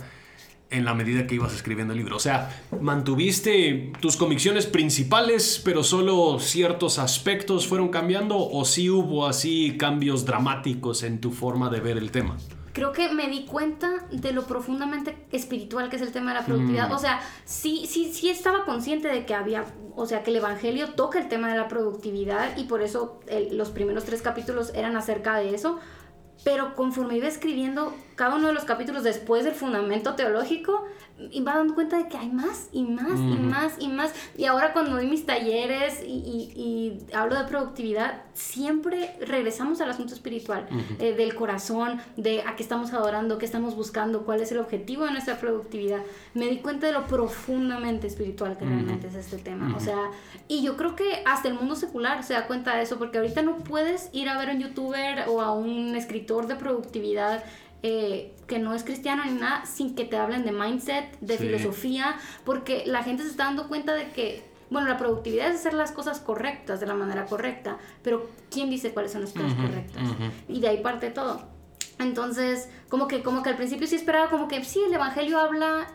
en 0.71 0.85
la 0.85 0.93
medida 0.93 1.25
que 1.27 1.35
ibas 1.35 1.53
escribiendo 1.53 1.93
el 1.93 1.99
libro? 1.99 2.17
O 2.17 2.19
sea, 2.19 2.63
¿mantuviste 2.81 3.91
tus 3.99 4.17
convicciones 4.17 4.65
principales, 4.65 5.61
pero 5.63 5.83
solo 5.83 6.39
ciertos 6.39 6.99
aspectos 6.99 7.67
fueron 7.67 7.89
cambiando 7.89 8.37
o 8.37 8.65
sí 8.65 8.89
hubo 8.89 9.27
así 9.27 9.77
cambios 9.77 10.25
dramáticos 10.25 11.03
en 11.03 11.19
tu 11.19 11.31
forma 11.31 11.69
de 11.69 11.79
ver 11.79 11.97
el 11.97 12.11
tema? 12.11 12.37
Creo 12.73 12.91
que 12.91 13.09
me 13.09 13.27
di 13.27 13.45
cuenta 13.45 14.05
de 14.11 14.31
lo 14.31 14.45
profundamente 14.45 15.17
espiritual 15.31 15.89
que 15.89 15.95
es 15.95 16.01
el 16.01 16.11
tema 16.11 16.33
de 16.33 16.39
la 16.39 16.45
productividad. 16.45 16.89
Mm. 16.89 16.93
O 16.93 16.99
sea, 16.99 17.19
sí, 17.45 17.85
sí, 17.87 18.11
sí 18.13 18.29
estaba 18.29 18.65
consciente 18.65 19.07
de 19.07 19.25
que 19.25 19.33
había, 19.33 19.65
o 19.95 20.05
sea, 20.05 20.23
que 20.23 20.31
el 20.31 20.37
Evangelio 20.37 20.93
toca 20.93 21.19
el 21.19 21.27
tema 21.27 21.51
de 21.51 21.57
la 21.57 21.67
productividad 21.67 22.57
y 22.57 22.65
por 22.65 22.81
eso 22.81 23.19
los 23.51 23.69
primeros 23.69 24.05
tres 24.05 24.21
capítulos 24.21 24.71
eran 24.73 24.95
acerca 24.95 25.35
de 25.37 25.53
eso. 25.53 25.79
Pero 26.45 26.73
conforme 26.75 27.17
iba 27.17 27.27
escribiendo, 27.27 27.93
cada 28.15 28.35
uno 28.35 28.47
de 28.47 28.53
los 28.53 28.63
capítulos 28.63 29.03
después 29.03 29.43
del 29.43 29.55
fundamento 29.55 30.15
teológico 30.15 30.85
y 31.31 31.41
va 31.41 31.55
dando 31.55 31.75
cuenta 31.75 31.97
de 31.97 32.07
que 32.07 32.17
hay 32.17 32.29
más 32.29 32.69
y 32.71 32.83
más 32.83 33.19
y 33.19 33.37
más 33.37 33.73
y 33.79 33.87
más. 33.87 34.13
Y 34.37 34.45
ahora 34.45 34.73
cuando 34.73 34.91
doy 34.91 35.07
mis 35.07 35.25
talleres 35.25 36.01
y, 36.05 36.13
y, 36.55 36.99
hablo 37.13 37.35
de 37.35 37.45
productividad, 37.45 38.23
siempre 38.33 39.15
regresamos 39.19 39.81
al 39.81 39.89
asunto 39.89 40.13
espiritual, 40.13 40.67
eh, 40.99 41.13
del 41.13 41.35
corazón, 41.35 41.99
de 42.15 42.41
a 42.43 42.55
qué 42.55 42.63
estamos 42.63 42.93
adorando, 42.93 43.37
qué 43.37 43.45
estamos 43.45 43.75
buscando, 43.75 44.23
cuál 44.23 44.41
es 44.41 44.51
el 44.51 44.59
objetivo 44.59 45.05
de 45.05 45.11
nuestra 45.11 45.37
productividad. 45.39 46.01
Me 46.33 46.47
di 46.47 46.57
cuenta 46.57 46.87
de 46.87 46.93
lo 46.93 47.05
profundamente 47.07 48.07
espiritual 48.07 48.57
que 48.57 48.65
realmente 48.65 49.07
es 49.07 49.15
este 49.15 49.37
tema. 49.37 49.75
O 49.75 49.79
sea, 49.79 50.11
y 50.47 50.63
yo 50.63 50.77
creo 50.77 50.95
que 50.95 51.23
hasta 51.25 51.47
el 51.47 51.53
mundo 51.53 51.75
secular 51.75 52.23
se 52.23 52.33
da 52.33 52.47
cuenta 52.47 52.75
de 52.75 52.83
eso, 52.83 52.97
porque 52.97 53.17
ahorita 53.17 53.41
no 53.41 53.57
puedes 53.57 54.09
ir 54.13 54.29
a 54.29 54.37
ver 54.37 54.49
a 54.49 54.53
un 54.53 54.59
youtuber 54.59 55.25
o 55.27 55.41
a 55.41 55.53
un 55.53 55.95
escritor 55.95 56.47
de 56.47 56.55
productividad 56.55 57.43
eh, 57.83 58.35
que 58.47 58.59
no 58.59 58.73
es 58.73 58.83
cristiano 58.83 59.23
ni 59.25 59.31
nada, 59.31 59.65
sin 59.65 59.95
que 59.95 60.05
te 60.05 60.17
hablen 60.17 60.43
de 60.43 60.51
mindset, 60.51 61.19
de 61.19 61.37
filosofía, 61.37 62.17
porque 62.43 62.83
la 62.85 63.03
gente 63.03 63.23
se 63.23 63.29
está 63.29 63.45
dando 63.45 63.67
cuenta 63.67 63.93
de 63.93 64.09
que, 64.09 64.43
bueno, 64.69 64.87
la 64.87 64.97
productividad 64.97 65.49
es 65.49 65.55
hacer 65.55 65.73
las 65.73 65.91
cosas 65.91 66.19
correctas, 66.19 66.79
de 66.79 66.87
la 66.87 66.93
manera 66.93 67.25
correcta, 67.25 67.77
pero 68.03 68.29
¿quién 68.51 68.69
dice 68.69 68.91
cuáles 68.91 69.11
son 69.11 69.21
las 69.21 69.31
cosas 69.31 69.53
correctas? 69.53 70.03
Y 70.47 70.59
de 70.59 70.67
ahí 70.67 70.81
parte 70.81 71.09
todo. 71.09 71.58
Entonces, 71.99 72.69
como 72.87 73.09
que, 73.09 73.21
como 73.21 73.43
que 73.43 73.49
al 73.49 73.57
principio 73.57 73.85
sí 73.85 73.95
esperaba 73.95 74.29
como 74.29 74.47
que 74.47 74.63
sí, 74.63 74.79
el 74.87 74.93
Evangelio 74.93 75.37
habla 75.37 75.85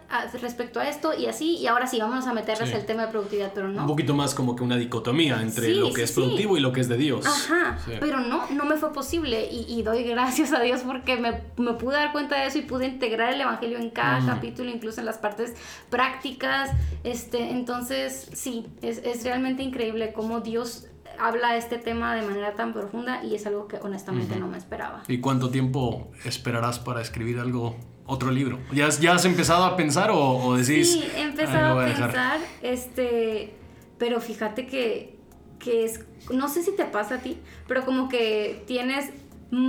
respecto 0.40 0.78
a 0.78 0.86
esto 0.86 1.14
y 1.18 1.26
así, 1.26 1.56
y 1.56 1.66
ahora 1.66 1.86
sí 1.86 1.98
vamos 1.98 2.26
a 2.26 2.34
meterles 2.34 2.72
el 2.74 2.84
tema 2.84 3.06
de 3.06 3.08
productividad, 3.08 3.52
pero 3.54 3.68
no. 3.68 3.80
Un 3.80 3.86
poquito 3.86 4.14
más 4.14 4.34
como 4.34 4.54
que 4.54 4.62
una 4.62 4.76
dicotomía 4.76 5.40
entre 5.40 5.74
lo 5.74 5.94
que 5.94 6.02
es 6.02 6.12
productivo 6.12 6.58
y 6.58 6.60
lo 6.60 6.72
que 6.72 6.82
es 6.82 6.88
de 6.88 6.98
Dios. 6.98 7.24
Ajá, 7.26 7.78
pero 8.00 8.20
no, 8.20 8.50
no 8.50 8.66
me 8.66 8.76
fue 8.76 8.92
posible 8.92 9.48
y, 9.50 9.82
doy 9.82 10.04
gracias 10.04 10.52
a 10.52 10.60
Dios 10.60 10.82
porque 10.82 11.16
me, 11.16 11.40
me, 11.56 11.72
pude 11.72 11.96
dar 11.96 12.12
cuenta 12.12 12.36
de 12.36 12.46
eso 12.46 12.58
y 12.58 12.62
pude 12.62 12.86
integrar 12.86 13.32
el 13.32 13.40
Evangelio 13.40 13.78
en 13.78 13.88
cada 13.88 14.24
capítulo, 14.26 14.70
incluso 14.70 15.00
en 15.00 15.06
las 15.06 15.16
partes 15.16 15.54
prácticas. 15.88 16.70
Este, 17.02 17.50
entonces, 17.50 18.28
sí, 18.34 18.66
es, 18.82 18.98
es 18.98 19.24
realmente 19.24 19.62
increíble 19.62 20.12
cómo 20.12 20.40
Dios 20.40 20.86
habla 21.18 21.56
este 21.56 21.78
tema 21.78 22.14
de 22.14 22.22
manera 22.22 22.54
tan 22.54 22.72
profunda 22.72 23.22
y 23.24 23.34
es 23.34 23.46
algo 23.46 23.68
que 23.68 23.76
honestamente 23.76 24.36
no 24.36 24.48
me 24.48 24.58
esperaba. 24.58 25.02
¿Y 25.08 25.18
cuánto 25.18 25.50
tiempo 25.50 26.10
esperarás 26.24 26.78
para 26.78 27.00
escribir 27.00 27.38
algo, 27.38 27.76
otro 28.06 28.30
libro? 28.30 28.58
¿Ya, 28.72 28.88
ya 28.88 29.14
has 29.14 29.24
empezado 29.24 29.64
a 29.64 29.76
pensar 29.76 30.10
o, 30.10 30.18
o 30.18 30.56
decís? 30.56 30.92
Sí, 30.92 31.04
he 31.16 31.22
empezado 31.22 31.80
a, 31.80 31.84
pensar, 31.84 32.40
este, 32.62 33.54
pero 33.98 34.20
fíjate 34.20 34.66
que, 34.66 35.16
que 35.58 35.84
es, 35.84 36.04
no 36.32 36.48
sé 36.48 36.62
si 36.62 36.74
te 36.76 36.84
pasa 36.84 37.16
a 37.16 37.18
ti, 37.18 37.38
pero 37.66 37.84
como 37.84 38.08
que 38.08 38.62
tienes 38.66 39.10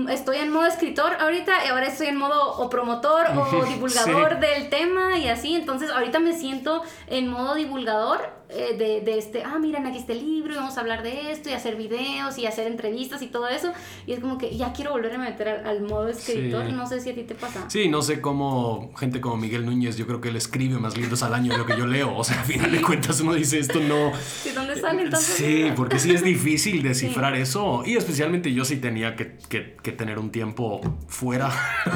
estoy 0.10 0.38
en 0.38 0.52
modo 0.52 0.66
escritor 0.66 1.14
ahorita 1.20 1.66
y 1.66 1.70
ahora 1.70 1.88
estoy 1.88 2.08
en 2.08 2.18
modo 2.18 2.54
o 2.58 2.70
promotor 2.70 3.28
o 3.38 3.66
divulgador 3.70 4.40
del 4.40 4.70
tema 4.70 5.18
y 5.18 5.28
así, 5.28 5.56
entonces 5.56 5.90
ahorita 5.90 6.20
me 6.20 6.34
siento 6.34 6.84
en 7.08 7.28
modo 7.28 7.56
divulgador 7.56 8.36
eh, 8.50 8.76
de, 8.78 9.02
de, 9.02 9.18
este, 9.18 9.44
ah, 9.44 9.58
miren, 9.58 9.88
aquí 9.88 9.98
está 9.98 10.14
el 10.14 10.24
libro 10.24 10.54
y 10.54 10.56
vamos 10.56 10.78
a 10.78 10.82
hablar 10.82 11.02
de 11.02 11.32
esto 11.32 11.50
y 11.50 11.54
hacer 11.54 11.76
videos 11.76 12.38
y 12.38 12.46
hacer 12.46 12.68
entrevistas 12.68 13.22
y 13.24 13.28
todo 13.28 13.48
eso. 13.48 13.74
Y 14.06 14.14
es 14.14 14.20
como 14.20 14.38
que 14.38 14.56
ya 14.56 14.72
quiero 14.72 14.92
volver 14.92 15.14
a 15.14 15.18
meter 15.18 15.48
al, 15.48 15.82
modo 15.82 16.08
escritor. 16.10 16.72
No 16.72 16.88
sé 16.88 17.00
si 17.00 17.10
a 17.10 17.16
ti 17.16 17.24
te 17.24 17.34
pasa. 17.34 17.68
Sí, 17.70 17.90
no 17.90 18.04
sé 18.04 18.22
cómo 18.22 18.92
gente 18.98 19.20
como 19.20 19.38
Miguel 19.38 19.66
Núñez, 19.66 19.98
yo 19.98 20.06
creo 20.06 20.22
que 20.22 20.30
él 20.30 20.36
escribe 20.36 20.78
más 20.78 20.96
libros 20.96 21.24
al 21.24 21.34
año 21.34 21.54
de 21.54 21.58
lo 21.58 21.66
que 21.66 21.76
yo 21.76 21.88
leo. 21.88 22.16
O 22.16 22.24
sea, 22.24 22.40
al 22.40 22.46
final 22.46 22.72
de 22.72 22.82
cuentas 22.82 23.20
uno 23.20 23.34
dice 23.34 23.58
esto 23.58 23.80
no... 23.80 24.12
¿De 24.44 24.54
dónde 24.54 24.80
sale 24.80 25.04
entonces? 25.04 25.36
Sí, 25.36 25.72
porque 25.76 25.98
sí 25.98 26.14
es 26.14 26.24
difícil 26.24 26.84
descifrar 26.84 27.36
eso. 27.36 27.84
Y 27.86 27.98
especialmente 27.98 28.54
yo 28.54 28.64
sí 28.64 28.78
tenía 28.78 29.16
que, 29.16 29.38
que, 29.50 29.75
que 29.82 29.92
tener 29.92 30.20
un 30.20 30.32
tiempo 30.32 30.82
fuera 31.08 31.50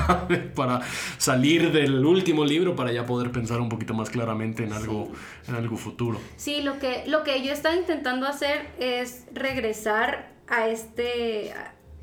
para 0.55 0.81
salir 1.17 1.71
del 1.71 2.05
último 2.05 2.45
libro 2.45 2.75
para 2.75 2.91
ya 2.91 3.05
poder 3.05 3.31
pensar 3.31 3.59
un 3.61 3.69
poquito 3.69 3.93
más 3.93 4.09
claramente 4.09 4.63
en 4.63 4.73
algo, 4.73 5.11
en 5.47 5.55
algo 5.55 5.77
futuro. 5.77 6.19
Sí, 6.37 6.61
lo 6.61 6.79
que, 6.79 7.03
lo 7.07 7.23
que 7.23 7.43
yo 7.43 7.51
estaba 7.51 7.75
intentando 7.75 8.27
hacer 8.27 8.67
es 8.79 9.25
regresar 9.33 10.31
a 10.47 10.67
este... 10.69 11.53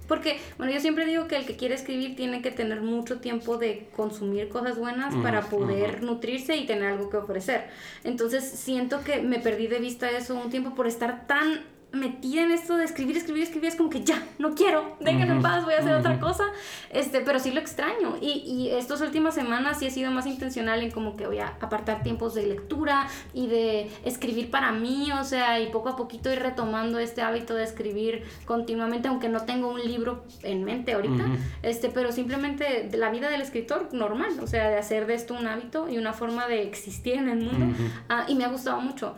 Porque, 0.09 0.39
bueno, 0.57 0.73
yo 0.73 0.79
siempre 0.79 1.05
digo 1.05 1.27
que 1.27 1.37
el 1.37 1.47
que 1.47 1.57
quiere 1.57 1.75
escribir 1.75 2.15
tiene 2.15 2.41
que 2.41 2.53
tener 2.53 2.81
mucho 2.81 3.19
tiempo 3.19 3.59
de 3.59 3.89
consumir 3.97 4.49
cosas 4.49 4.79
buenas 4.79 5.13
para 5.17 5.43
poder 5.43 6.05
nutrirse 6.05 6.57
y 6.57 6.65
tener 6.65 6.93
algo 6.93 7.11
que 7.11 7.17
ofrecer. 7.17 7.67
Entonces, 8.05 8.49
siento 8.49 9.03
que 9.03 9.21
me 9.21 9.41
perdí 9.41 9.67
de 9.67 9.81
vista 9.81 10.09
eso 10.09 10.37
un 10.37 10.49
tiempo 10.49 10.77
por 10.77 10.87
estar 10.87 11.27
tan 11.27 11.65
metida 11.97 12.43
en 12.43 12.51
esto 12.51 12.77
de 12.77 12.85
escribir, 12.85 13.17
escribir, 13.17 13.43
escribir, 13.43 13.71
es 13.71 13.77
como 13.77 13.91
que 13.91 14.05
ya, 14.05 14.23
no 14.39 14.55
quiero, 14.55 14.97
déjenme 15.01 15.35
en 15.35 15.43
paz, 15.43 15.65
voy 15.65 15.75
a 15.75 15.79
hacer 15.79 15.95
otra 15.95 16.21
cosa, 16.21 16.45
este, 16.91 17.21
pero 17.21 17.39
sí 17.39 17.51
lo 17.51 17.61
extraño. 17.61 18.17
Y, 18.21 18.45
y 18.47 18.71
estas 18.71 19.01
últimas 19.01 19.35
semanas 19.35 19.79
sí 19.79 19.87
he 19.87 19.91
sido 19.91 20.11
más 20.11 20.27
intencional 20.27 20.83
en 20.83 20.91
como 20.91 21.17
que 21.17 21.27
voy 21.27 21.39
a 21.39 21.49
apartar 21.61 22.03
tiempos 22.03 22.35
de 22.35 22.47
lectura 22.47 23.09
y 23.35 23.47
de 23.49 23.91
escribir 24.05 24.51
para 24.51 24.73
mí, 24.73 25.11
o 25.13 25.25
sea, 25.25 25.61
y 25.61 25.71
poco 25.71 25.89
a 25.89 25.97
poquito 25.97 26.33
ir 26.33 26.41
retomando 26.41 26.99
este 26.99 27.23
hábito 27.23 27.55
de 27.55 27.65
escribir 27.65 28.25
continuamente, 28.45 29.09
aunque 29.09 29.29
no 29.29 29.43
tengo 29.43 29.69
un 29.69 29.81
libro 29.81 30.25
en 30.43 30.65
mente 30.65 30.93
ahorita, 30.95 31.25
este, 31.63 31.89
pero 31.89 32.13
simplemente 32.13 32.89
la 32.97 33.11
vida 33.11 33.31
del 33.31 33.41
escritor 33.41 33.89
normal, 33.93 34.39
o 34.41 34.47
sea, 34.47 34.69
de 34.69 34.77
hacer 34.77 35.07
de 35.07 35.15
esto 35.15 35.35
un 35.35 35.47
hábito 35.47 35.89
y 35.89 35.99
una 35.99 36.13
forma 36.13 36.47
de 36.47 36.63
existir 36.63 37.15
en 37.15 37.29
el 37.29 37.39
mundo, 37.39 37.77
ah, 38.09 38.25
y 38.29 38.35
me 38.35 38.45
ha 38.45 38.49
gustado 38.49 38.81
mucho. 38.81 39.15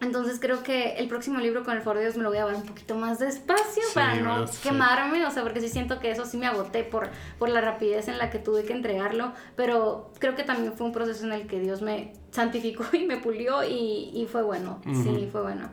Entonces 0.00 0.38
creo 0.40 0.62
que 0.62 0.94
el 0.94 1.08
próximo 1.08 1.40
libro 1.40 1.62
con 1.62 1.76
el 1.76 1.82
Foro 1.82 2.00
Dios 2.10 2.16
me 2.16 2.24
lo 2.24 2.30
voy 2.30 2.38
a 2.38 2.44
ver 2.44 2.56
un 2.56 2.64
poquito 2.64 2.96
más 2.96 3.20
despacio 3.20 3.84
para 3.94 4.16
no 4.16 4.44
quemarme, 4.64 5.24
o 5.24 5.30
sea, 5.30 5.44
porque 5.44 5.60
sí 5.60 5.68
siento 5.68 6.00
que 6.00 6.10
eso 6.10 6.26
sí 6.26 6.36
me 6.38 6.46
agoté 6.46 6.82
por, 6.82 7.08
por 7.38 7.48
la 7.48 7.60
rapidez 7.60 8.08
en 8.08 8.18
la 8.18 8.30
que 8.30 8.40
tuve 8.40 8.64
que 8.64 8.72
entregarlo, 8.72 9.32
pero 9.54 10.10
creo 10.18 10.34
que 10.34 10.42
también 10.42 10.72
fue 10.72 10.88
un 10.88 10.92
proceso 10.92 11.24
en 11.24 11.32
el 11.32 11.46
que 11.46 11.60
Dios 11.60 11.82
me 11.82 12.12
santificó 12.32 12.84
y 12.92 13.06
me 13.06 13.18
pulió 13.18 13.62
y, 13.62 14.10
y 14.12 14.26
fue 14.26 14.42
bueno, 14.42 14.80
sí, 14.84 15.28
fue 15.30 15.42
bueno. 15.42 15.70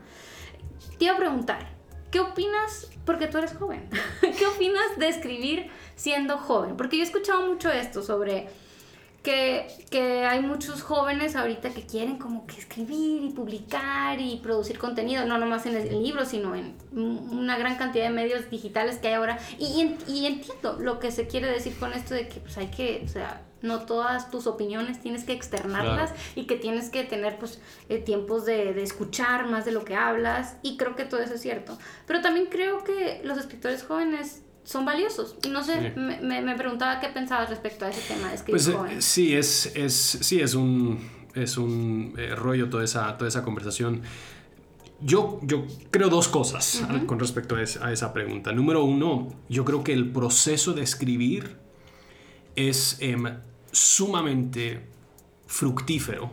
Te 1.00 1.06
iba 1.06 1.16
a 1.16 1.18
preguntar, 1.18 1.70
¿qué 2.12 2.20
opinas? 2.20 2.92
Porque 3.04 3.26
tú 3.26 3.40
eres 3.40 3.56
joven, 3.56 3.90
¿qué 4.22 4.46
opinas 4.46 4.98
de 4.98 5.08
escribir 5.08 5.72
siendo 5.96 6.38
joven? 6.38 6.78
Porque 6.78 6.98
yo 6.98 7.04
he 7.04 7.06
escuchado 7.08 7.48
mucho 7.48 7.72
esto 7.72 8.04
sobre 8.04 8.48
que, 9.90 10.26
hay 10.26 10.42
muchos 10.42 10.82
jóvenes 10.82 11.36
ahorita 11.36 11.72
que 11.72 11.86
quieren 11.86 12.18
como 12.18 12.46
que 12.48 12.58
escribir 12.58 13.24
y 13.24 13.30
publicar 13.30 14.20
y 14.20 14.38
producir 14.38 14.78
contenido, 14.78 15.26
no 15.26 15.38
nomás 15.38 15.66
en 15.66 15.76
el 15.76 16.04
libro, 16.04 16.26
sino 16.26 16.56
en 16.56 16.76
una 16.92 17.58
gran 17.58 17.76
cantidad 17.78 18.06
de 18.06 18.12
medios 18.12 18.50
digitales 18.50 18.98
que 18.98 19.10
hay 19.10 19.14
ahora. 19.16 19.40
Y, 19.60 19.96
y 20.08 20.26
entiendo 20.26 20.78
lo 20.80 21.00
que 21.00 21.12
se 21.12 21.28
quiere 21.28 21.48
decir 21.48 21.78
con 21.78 21.94
esto 21.94 22.14
de 22.14 22.28
que 22.28 22.40
pues 22.40 22.58
hay 22.58 22.68
que, 22.68 23.02
o 23.06 23.08
sea, 23.08 23.44
no 23.62 23.86
todas 23.86 24.30
tus 24.30 24.46
opiniones 24.46 25.02
tienes 25.02 25.24
que 25.24 25.34
externarlas 25.34 26.14
y 26.36 26.46
que 26.46 26.56
tienes 26.56 26.90
que 26.90 27.04
tener 27.04 27.40
pues 27.40 27.60
eh, 27.90 27.98
tiempos 27.98 28.46
de, 28.46 28.74
de, 28.74 28.84
escuchar 28.84 29.48
más 29.48 29.66
de 29.66 29.72
lo 29.72 29.84
que 29.84 29.96
hablas 29.96 30.58
y 30.62 30.78
creo 30.78 30.96
que 30.96 31.06
todo 31.06 31.22
eso 31.22 31.34
es 31.34 31.42
cierto. 31.42 31.78
Pero 32.06 32.22
también 32.22 32.48
creo 32.48 32.84
que 32.84 33.22
los 33.24 33.38
escritores 33.38 33.84
jóvenes 33.84 34.44
son 34.68 34.84
valiosos. 34.84 35.38
Y 35.44 35.50
no 35.50 35.64
sé, 35.64 35.94
me, 35.96 36.42
me, 36.42 36.56
preguntaba 36.56 37.00
qué 37.00 37.08
pensabas 37.08 37.50
respecto 37.50 37.86
a 37.86 37.90
ese 37.90 38.02
tema 38.14 38.28
de 38.28 38.36
escribir 38.36 38.62
pues, 38.62 38.92
eh, 38.92 39.02
sí, 39.02 39.34
es, 39.34 39.72
es, 39.74 39.94
sí, 39.94 40.42
es 40.42 40.56
un, 40.56 41.10
es 41.34 41.58
un 41.58 42.14
eh, 42.18 42.36
rollo 42.36 42.70
toda 42.70 42.84
esa, 42.84 43.18
toda 43.18 43.30
esa 43.30 43.44
conversación. 43.44 44.02
Yo, 45.00 45.40
yo 45.44 45.66
creo 45.90 46.10
dos 46.10 46.28
cosas 46.28 46.84
con 47.06 47.18
respecto 47.18 47.56
a, 47.56 47.60
a, 47.60 47.94
esa 47.94 48.12
pregunta. 48.12 48.52
Número 48.52 48.84
uno, 48.84 49.30
yo 49.48 49.64
creo 49.64 49.86
que 49.86 49.94
el 49.94 50.12
proceso 50.12 50.74
de 50.74 50.82
escribir 50.82 51.56
es 52.58 52.98
em, 53.00 53.24
sumamente 53.72 54.86
fructífero 55.46 56.32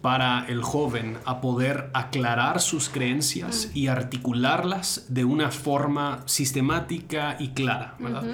para 0.00 0.46
el 0.48 0.62
joven 0.62 1.18
a 1.24 1.40
poder 1.40 1.90
aclarar 1.92 2.60
sus 2.60 2.88
creencias 2.88 3.70
y 3.74 3.88
articularlas 3.88 5.06
de 5.08 5.24
una 5.24 5.50
forma 5.50 6.22
sistemática 6.26 7.36
y 7.38 7.48
clara, 7.48 7.96
¿verdad? 7.98 8.24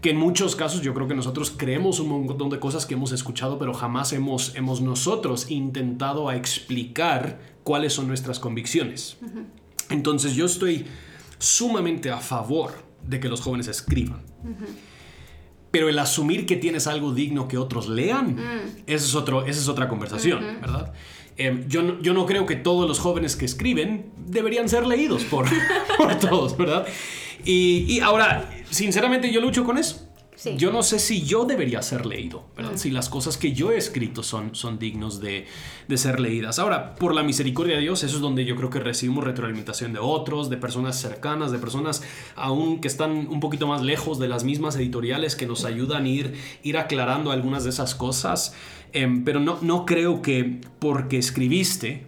Que 0.00 0.10
en 0.10 0.16
muchos 0.16 0.56
casos 0.56 0.82
yo 0.82 0.94
creo 0.94 1.06
que 1.06 1.14
nosotros 1.14 1.54
creemos 1.56 2.00
un 2.00 2.26
montón 2.26 2.50
de 2.50 2.58
cosas 2.58 2.86
que 2.86 2.94
hemos 2.94 3.12
escuchado, 3.12 3.58
pero 3.58 3.72
jamás 3.72 4.12
hemos, 4.12 4.54
hemos 4.56 4.80
nosotros 4.80 5.50
intentado 5.50 6.28
a 6.28 6.36
explicar 6.36 7.38
cuáles 7.62 7.92
son 7.92 8.08
nuestras 8.08 8.40
convicciones. 8.40 9.16
Entonces 9.90 10.34
yo 10.34 10.46
estoy 10.46 10.86
sumamente 11.38 12.10
a 12.10 12.18
favor 12.18 12.72
de 13.06 13.20
que 13.20 13.28
los 13.28 13.40
jóvenes 13.40 13.68
escriban. 13.68 14.22
Pero 15.76 15.90
el 15.90 15.98
asumir 15.98 16.46
que 16.46 16.56
tienes 16.56 16.86
algo 16.86 17.12
digno 17.12 17.48
que 17.48 17.58
otros 17.58 17.86
lean, 17.86 18.36
mm. 18.36 18.84
eso 18.86 19.06
es 19.06 19.14
otro, 19.14 19.44
esa 19.44 19.60
es 19.60 19.68
otra 19.68 19.88
conversación, 19.88 20.42
¿verdad? 20.62 20.94
Em, 21.36 21.68
yo, 21.68 21.82
no, 21.82 22.00
yo 22.00 22.14
no 22.14 22.24
creo 22.24 22.46
que 22.46 22.56
todos 22.56 22.88
los 22.88 22.98
jóvenes 22.98 23.36
que 23.36 23.44
escriben 23.44 24.06
deberían 24.16 24.70
ser 24.70 24.86
leídos 24.86 25.24
por, 25.24 25.44
por 25.98 26.18
todos, 26.18 26.56
¿verdad? 26.56 26.86
Y, 27.44 27.84
y, 27.90 28.00
ahora, 28.00 28.50
sinceramente, 28.70 29.30
yo 29.30 29.42
lucho 29.42 29.64
con 29.64 29.76
eso. 29.76 30.05
Yo 30.56 30.70
no 30.70 30.82
sé 30.82 30.98
si 30.98 31.24
yo 31.24 31.44
debería 31.44 31.80
ser 31.82 32.04
leído, 32.04 32.44
¿verdad? 32.56 32.72
Si 32.76 32.90
las 32.90 33.08
cosas 33.08 33.36
que 33.36 33.52
yo 33.52 33.72
he 33.72 33.76
escrito 33.76 34.22
son, 34.22 34.54
son 34.54 34.78
dignos 34.78 35.20
de, 35.20 35.46
de, 35.88 35.96
ser 35.96 36.20
leídas. 36.20 36.58
Ahora, 36.58 36.94
por 36.94 37.14
la 37.14 37.22
misericordia 37.22 37.76
de 37.76 37.82
Dios, 37.82 38.02
eso 38.02 38.16
es 38.16 38.20
donde 38.20 38.44
yo 38.44 38.54
creo 38.56 38.68
que 38.68 38.78
recibimos 38.78 39.24
retroalimentación 39.24 39.92
de 39.92 39.98
otros, 39.98 40.50
de 40.50 40.56
personas 40.56 41.00
cercanas, 41.00 41.52
de 41.52 41.58
personas 41.58 42.02
aún 42.34 42.80
que 42.80 42.88
están 42.88 43.28
un 43.28 43.40
poquito 43.40 43.66
más 43.66 43.82
lejos 43.82 44.18
de 44.18 44.28
las 44.28 44.44
mismas 44.44 44.76
editoriales 44.76 45.36
que 45.36 45.46
nos 45.46 45.64
ayudan 45.64 46.04
a 46.04 46.08
ir, 46.08 46.34
ir 46.62 46.76
aclarando 46.76 47.30
algunas 47.30 47.64
de 47.64 47.70
esas 47.70 47.94
cosas. 47.94 48.54
Em, 48.92 49.24
pero 49.24 49.40
no, 49.40 49.58
no 49.62 49.86
creo 49.86 50.22
que 50.22 50.60
porque 50.78 51.18
escribiste 51.18 52.06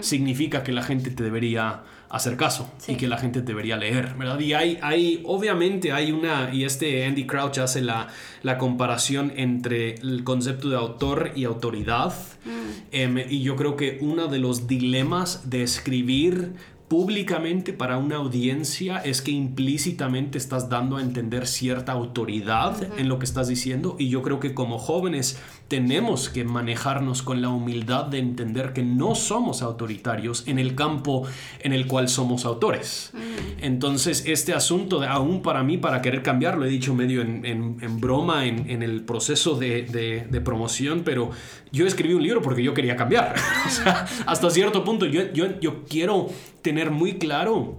significa 0.00 0.62
que 0.62 0.72
la 0.72 0.82
gente 0.82 1.10
te 1.10 1.22
debería 1.22 1.84
hacer 2.10 2.36
caso 2.36 2.70
y 2.88 2.96
que 2.96 3.06
la 3.06 3.16
gente 3.18 3.40
debería 3.40 3.76
leer, 3.76 4.14
¿verdad? 4.18 4.38
Y 4.40 4.52
hay, 4.52 4.78
hay, 4.82 5.22
obviamente 5.24 5.92
hay 5.92 6.10
una, 6.10 6.52
y 6.52 6.64
este 6.64 7.06
Andy 7.06 7.24
Crouch 7.24 7.58
hace 7.58 7.82
la, 7.82 8.08
la 8.42 8.58
comparación 8.58 9.32
entre 9.36 9.94
el 9.94 10.24
concepto 10.24 10.68
de 10.68 10.76
autor 10.76 11.32
y 11.36 11.44
autoridad, 11.44 12.12
mm. 12.44 12.50
em, 12.90 13.18
y 13.30 13.42
yo 13.42 13.54
creo 13.54 13.76
que 13.76 13.98
uno 14.00 14.26
de 14.26 14.40
los 14.40 14.66
dilemas 14.66 15.48
de 15.48 15.62
escribir 15.62 16.52
públicamente 16.90 17.72
para 17.72 17.98
una 17.98 18.16
audiencia 18.16 18.98
es 18.98 19.22
que 19.22 19.30
implícitamente 19.30 20.38
estás 20.38 20.68
dando 20.68 20.96
a 20.96 21.02
entender 21.02 21.46
cierta 21.46 21.92
autoridad 21.92 22.98
en 22.98 23.08
lo 23.08 23.20
que 23.20 23.26
estás 23.26 23.46
diciendo 23.46 23.94
y 23.96 24.08
yo 24.08 24.22
creo 24.22 24.40
que 24.40 24.54
como 24.54 24.76
jóvenes 24.76 25.38
tenemos 25.70 26.28
que 26.28 26.42
manejarnos 26.42 27.22
con 27.22 27.40
la 27.40 27.48
humildad 27.48 28.06
de 28.06 28.18
entender 28.18 28.72
que 28.72 28.82
no 28.82 29.14
somos 29.14 29.62
autoritarios 29.62 30.42
en 30.48 30.58
el 30.58 30.74
campo 30.74 31.28
en 31.60 31.72
el 31.72 31.86
cual 31.86 32.08
somos 32.08 32.44
autores. 32.44 33.12
Mm. 33.12 33.64
Entonces, 33.64 34.24
este 34.26 34.52
asunto, 34.52 34.98
de, 34.98 35.06
aún 35.06 35.42
para 35.42 35.62
mí, 35.62 35.78
para 35.78 36.02
querer 36.02 36.24
cambiar, 36.24 36.58
lo 36.58 36.64
he 36.64 36.68
dicho 36.68 36.92
medio 36.92 37.22
en, 37.22 38.00
broma 38.00 38.46
en, 38.46 38.82
el 38.82 39.04
proceso 39.04 39.54
de, 39.54 40.42
promoción, 40.44 41.02
pero 41.04 41.30
yo 41.70 41.86
escribí 41.86 42.14
un 42.14 42.24
libro 42.24 42.42
porque 42.42 42.64
yo 42.64 42.74
quería 42.74 42.96
cambiar. 42.96 43.36
o 43.66 43.70
sea, 43.70 44.08
hasta 44.26 44.50
cierto 44.50 44.82
punto, 44.82 45.06
yo, 45.06 45.32
yo, 45.32 45.60
yo 45.60 45.84
quiero 45.84 46.30
tener 46.62 46.90
muy 46.90 47.12
claro 47.18 47.78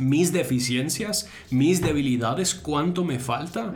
mis 0.00 0.32
deficiencias, 0.32 1.28
mis 1.50 1.80
debilidades, 1.80 2.54
cuánto 2.54 3.04
me 3.04 3.18
falta 3.18 3.74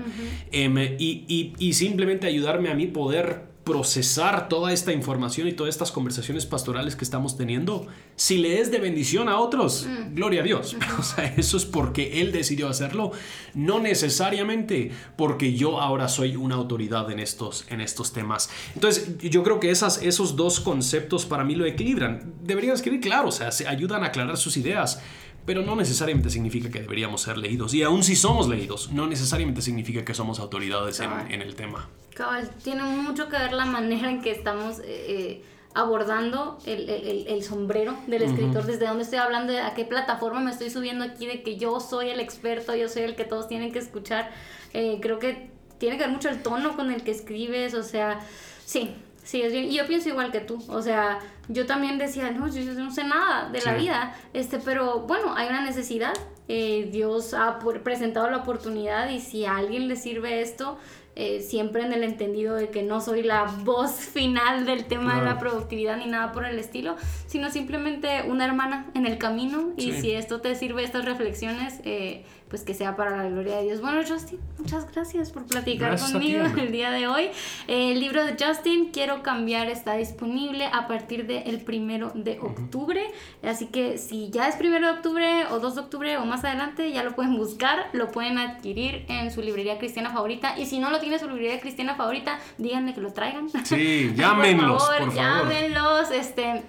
em, 0.51 0.79
y, 0.99 1.55
y, 1.59 1.73
simplemente 1.75 2.27
ayudarme 2.27 2.71
a 2.71 2.75
mí 2.75 2.87
poder 2.87 3.55
procesar 3.65 4.49
toda 4.49 4.73
esta 4.73 4.93
información 4.93 5.49
y 5.49 5.53
todas 5.53 5.75
estas 5.75 5.91
conversaciones 5.91 6.45
pastorales 6.45 6.97
que 6.97 7.05
estamos 7.05 7.37
teniendo, 7.37 7.87
si 8.15 8.37
le 8.37 8.61
es 8.61 8.71
de 8.71 8.79
bendición 8.79 9.29
a 9.29 9.39
otros, 9.39 9.87
mm. 9.87 10.15
gloria 10.15 10.43
a 10.43 10.45
Dios. 10.45 10.77
O 10.99 11.03
sea, 11.03 11.35
eso 11.37 11.57
es 11.57 11.65
porque 11.65 12.21
Él 12.21 12.31
decidió 12.31 12.69
hacerlo, 12.69 13.11
no 13.55 13.81
necesariamente 13.81 14.93
porque 15.17 15.55
yo 15.55 15.81
ahora 15.81 16.09
soy 16.09 16.37
una 16.37 16.55
autoridad 16.55 17.11
en 17.11 17.19
estos, 17.19 17.67
en 17.69 17.81
estos 17.81 18.13
temas. 18.13 18.49
Entonces, 18.75 19.19
yo 19.19 19.43
creo 19.43 19.61
que 19.61 19.71
esas, 19.71 20.03
esos 20.03 20.37
dos 20.37 20.61
conceptos 20.61 21.27
para 21.27 21.43
mí 21.43 21.55
lo 21.55 21.67
equilibran. 21.67 22.35
Deberían 22.43 22.75
escribir 22.75 23.01
claro, 23.01 23.29
o 23.29 23.33
sea, 23.33 23.51
se 23.51 23.67
ayudan 23.67 24.05
a 24.05 24.09
aclarar 24.09 24.37
sus 24.37 24.57
ideas 24.57 25.01
pero 25.47 25.63
no 25.63 25.77
necesariamente 25.77 26.31
significa 26.31 26.71
que 26.71 26.81
deberíamos 26.81 27.23
ser 27.23 27.39
leídos. 27.39 27.75
Y 27.75 27.83
aun 27.83 28.03
si 28.03 28.17
somos 28.17 28.49
leídos, 28.49 28.91
no 28.93 29.07
necesariamente 29.07 29.63
significa 29.63 30.05
que 30.05 30.15
somos 30.15 30.39
autoridades 30.41 31.01
en, 31.01 31.43
el 31.43 31.55
tema. 31.55 31.89
Cabal, 32.15 32.51
tiene 32.63 32.83
mucho 32.83 33.29
que 33.29 33.37
ver 33.37 33.53
la 33.53 33.65
manera 33.65 34.11
en 34.11 34.23
que 34.23 34.31
estamos 34.31 34.79
eh, 34.79 34.85
eh, 34.87 35.45
abordando 35.75 36.59
el, 36.65 36.89
el, 36.89 37.27
el, 37.27 37.43
sombrero 37.43 37.97
del 38.07 38.23
escritor, 38.23 38.65
desde 38.65 38.87
dónde 38.87 39.03
estoy 39.03 39.19
hablando, 39.19 39.53
de 39.53 39.61
a 39.61 39.75
qué 39.75 39.85
plataforma 39.85 40.41
me 40.41 40.51
estoy 40.51 40.71
subiendo 40.71 41.05
aquí, 41.05 41.27
de 41.27 41.43
que 41.43 41.57
yo 41.57 41.81
soy 41.81 42.11
el 42.11 42.21
experto, 42.21 42.75
yo 42.75 42.89
soy 42.89 43.03
el 43.03 43.17
que 43.17 43.25
todos 43.25 43.49
tienen 43.49 43.73
que 43.73 43.81
escuchar. 43.81 44.31
Eh, 44.73 44.99
creo 45.03 45.19
que 45.19 45.51
tiene 45.79 45.99
que 45.99 46.05
ver 46.05 46.13
mucho 46.13 46.29
el 46.29 46.43
tono 46.43 46.77
con 46.77 46.91
el 46.91 47.03
que 47.03 47.11
escribes, 47.11 47.75
o 47.75 47.83
sea, 47.83 48.21
sí, 48.65 48.95
Sí, 49.25 49.43
es 49.43 49.53
bien. 49.53 49.65
Y 49.65 49.77
yo 49.77 49.87
pienso 49.87 50.11
igual 50.11 50.31
que 50.31 50.41
tú. 50.41 50.63
O 50.69 50.83
sea, 50.83 51.19
yo 51.49 51.67
también 51.67 51.99
decía, 51.99 52.31
no, 52.31 52.47
yo, 52.47 52.63
no 52.75 52.91
sé 52.93 53.05
nada 53.05 53.49
de 53.51 53.61
la 53.63 53.75
vida. 53.75 54.15
Este, 54.33 54.59
pero 54.59 55.01
bueno, 55.01 55.35
hay 55.35 55.49
una 55.49 55.63
necesidad. 55.63 56.13
Eh, 56.47 56.91
Dios 56.93 57.35
ha 57.35 57.59
presentado 57.83 58.31
la 58.31 58.39
oportunidad 58.39 59.09
y 59.09 59.21
si 59.21 59.47
a 59.47 59.57
alguien 59.57 59.89
le 59.89 59.97
sirve 59.97 60.43
esto, 60.43 60.79
eh, 61.17 61.41
siempre 61.41 61.83
en 61.83 61.93
el 61.93 62.03
entendido 62.03 62.57
de 62.57 62.71
que 62.71 62.83
no 62.83 63.01
soy 63.01 63.23
la 63.23 63.45
voz 63.45 63.93
final 63.93 64.67
del 64.67 64.85
tema 64.85 65.21
de 65.21 65.25
la 65.25 65.39
productividad 65.39 65.97
ni 65.97 66.07
nada 66.07 66.33
por 66.33 66.45
el 66.45 66.59
estilo, 66.59 66.97
sino 67.27 67.51
simplemente 67.51 68.25
una 68.29 68.45
hermana 68.45 68.91
en 68.95 69.07
el 69.07 69.17
camino 69.17 69.73
y 69.77 69.93
si 69.93 70.11
esto 70.11 70.41
te 70.41 70.55
sirve, 70.57 70.83
estas 70.83 71.05
reflexiones, 71.05 71.81
eh, 71.85 72.25
pues 72.49 72.63
que 72.63 72.75
sea 72.75 72.97
para 72.97 73.17
la 73.17 73.29
gloria 73.29 73.57
de 73.57 73.65
Dios. 73.65 73.81
Bueno, 73.81 74.03
Justin, 74.07 74.39
muchas 74.59 74.91
gracias 74.93 75.33
por 75.33 75.45
platicar 75.45 75.99
conmigo 75.99 76.45
el 76.45 76.71
día 76.71 76.91
de 76.91 77.07
hoy. 77.07 77.31
el 77.67 77.99
libro 77.99 78.25
de 78.25 78.37
Justin, 78.39 78.91
Quiero 78.93 79.23
cambiar, 79.23 79.69
está 79.69 79.95
disponible 79.95 80.67
a 80.67 80.87
partir 80.87 81.27
del 81.27 81.61
primero 81.61 82.13
de 82.15 82.39
octubre. 82.41 83.03
Así 83.43 83.67
que 83.67 83.99
si 83.99 84.31
ya 84.31 84.49
es 84.49 84.57
primero 84.57 84.87
de 84.87 84.93
octubre 84.95 85.47
o 85.51 85.59
2 85.59 85.75
de 85.75 85.81
octubre 85.81 86.17
o 86.19 86.25
más 86.27 86.45
adelante, 86.45 86.93
ya 86.93 87.03
lo 87.03 87.15
pueden 87.15 87.37
buscar, 87.37 87.89
lo 87.93 88.11
pueden 88.11 88.39
adquirir 88.39 89.05
en 89.09 89.31
su 89.31 89.41
librería 89.41 89.79
cristiana 89.79 90.11
favorita. 90.11 90.59
Y 90.59 90.67
si 90.67 90.79
no 90.79 90.91
lo 90.91 91.01
tiene 91.01 91.19
su 91.19 91.29
librería 91.29 91.61
cristiana 91.61 91.95
favorita, 91.97 92.39
díganme 92.59 92.95
que 92.95 93.01
lo 93.01 93.13
traigan. 93.13 93.49
Sí, 93.65 94.13
llámenlos. 94.17 94.85
por 94.85 94.97
favor, 94.99 95.15
llámenlos. 95.15 96.11
Este 96.11 96.63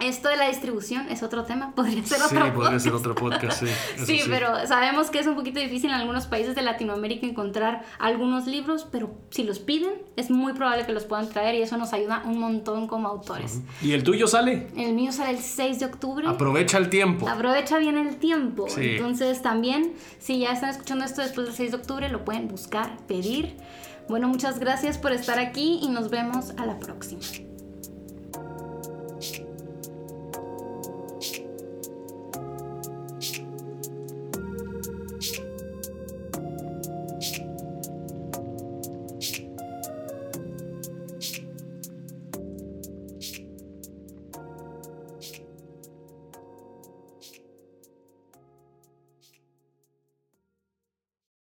esto 0.00 0.28
de 0.28 0.36
la 0.36 0.48
distribución 0.48 1.08
es 1.08 1.22
otro 1.22 1.44
tema, 1.44 1.72
podría 1.76 2.04
ser 2.04 2.22
otro 2.22 2.44
sí, 2.44 2.50
podría 2.52 2.78
ser 2.78 2.92
otro 2.92 3.14
podcast, 3.14 3.62
sí. 3.96 4.04
sí, 4.04 4.20
pero 4.28 4.66
sabemos 4.66 5.10
que 5.10 5.18
es 5.18 5.26
un 5.26 5.34
poquito 5.34 5.60
difícil 5.60 5.90
en 5.90 5.96
algunos 5.96 6.26
países 6.26 6.54
de 6.54 6.62
Latinoamérica 6.62 7.26
encontrar 7.26 7.84
algunos 7.98 8.46
libros, 8.46 8.86
pero 8.90 9.14
si 9.30 9.44
los 9.44 9.58
piden, 9.58 9.92
es 10.16 10.30
muy 10.30 10.52
probable 10.52 10.86
que 10.86 10.92
los 10.92 11.04
puedan 11.04 11.28
traer 11.28 11.54
y 11.54 11.62
eso 11.62 11.76
nos 11.76 11.92
ayuda 11.92 12.22
un 12.24 12.38
montón 12.38 12.86
como 12.86 13.08
autores. 13.08 13.60
¿Y 13.82 13.92
el 13.92 14.02
tuyo 14.02 14.26
sale? 14.26 14.68
El 14.76 14.94
mío 14.94 15.12
sale 15.12 15.30
el 15.30 15.38
6 15.38 15.80
de 15.80 15.86
octubre. 15.86 16.26
Aprovecha 16.26 16.78
el 16.78 16.88
tiempo. 16.88 17.28
Aprovecha 17.28 17.78
bien 17.78 17.96
el 17.96 18.16
tiempo. 18.16 18.66
Entonces 18.76 19.42
también, 19.42 19.92
si 20.18 20.40
ya 20.40 20.52
están 20.52 20.70
escuchando 20.70 21.04
esto 21.04 21.22
después 21.22 21.46
del 21.46 21.56
6 21.56 21.70
de 21.72 21.76
octubre, 21.76 22.08
lo 22.08 22.24
pueden 22.24 22.48
buscar, 22.48 22.96
pedir. 23.06 23.56
Bueno, 24.08 24.28
muchas 24.28 24.58
gracias 24.58 24.98
por 24.98 25.12
estar 25.12 25.38
aquí 25.38 25.80
y 25.82 25.88
nos 25.88 26.10
vemos 26.10 26.50
a 26.56 26.66
la 26.66 26.78
próxima. 26.78 27.20